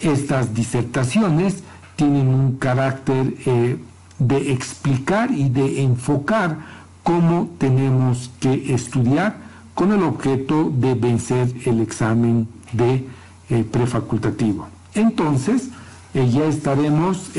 Estas 0.00 0.54
disertaciones 0.54 1.62
tienen 1.96 2.28
un 2.28 2.56
carácter 2.56 3.34
eh, 3.44 3.76
de 4.20 4.52
explicar 4.52 5.32
y 5.32 5.48
de 5.48 5.82
enfocar 5.82 6.58
cómo 7.02 7.50
tenemos 7.58 8.30
que 8.38 8.72
estudiar 8.72 9.36
con 9.74 9.90
el 9.90 10.04
objeto 10.04 10.70
de 10.72 10.94
vencer 10.94 11.52
el 11.64 11.80
examen 11.80 12.46
de 12.72 13.08
eh, 13.48 13.64
prefacultativo. 13.64 14.68
Entonces, 14.94 15.70
eh, 16.14 16.28
ya 16.30 16.44
estaremos 16.44 17.30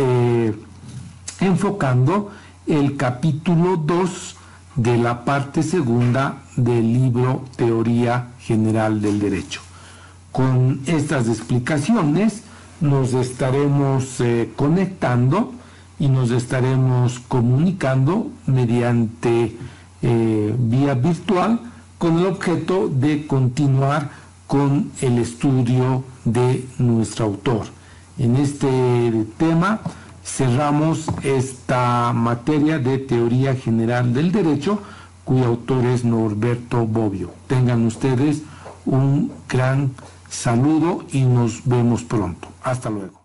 enfocando 1.39 2.31
el 2.67 2.97
capítulo 2.97 3.77
2 3.77 4.35
de 4.75 4.97
la 4.97 5.25
parte 5.25 5.63
segunda 5.63 6.43
del 6.55 6.93
libro 6.93 7.43
Teoría 7.55 8.29
General 8.39 9.01
del 9.01 9.19
Derecho. 9.19 9.61
Con 10.31 10.81
estas 10.85 11.27
explicaciones 11.27 12.43
nos 12.79 13.13
estaremos 13.13 14.21
eh, 14.21 14.51
conectando 14.55 15.53
y 16.01 16.07
nos 16.07 16.31
estaremos 16.31 17.19
comunicando 17.19 18.31
mediante 18.47 19.55
eh, 20.01 20.55
vía 20.57 20.95
virtual 20.95 21.59
con 21.99 22.17
el 22.17 22.25
objeto 22.25 22.89
de 22.89 23.27
continuar 23.27 24.09
con 24.47 24.91
el 25.01 25.19
estudio 25.19 26.03
de 26.25 26.65
nuestro 26.79 27.25
autor. 27.25 27.67
En 28.17 28.35
este 28.35 29.13
tema 29.37 29.79
cerramos 30.25 31.05
esta 31.21 32.11
materia 32.13 32.79
de 32.79 32.97
teoría 32.97 33.53
general 33.53 34.11
del 34.11 34.31
derecho, 34.31 34.81
cuyo 35.23 35.45
autor 35.45 35.85
es 35.85 36.03
Norberto 36.03 36.87
Bobbio. 36.87 37.29
Tengan 37.45 37.85
ustedes 37.85 38.41
un 38.87 39.31
gran 39.47 39.91
saludo 40.27 41.05
y 41.11 41.21
nos 41.21 41.61
vemos 41.63 42.01
pronto. 42.03 42.47
Hasta 42.63 42.89
luego. 42.89 43.20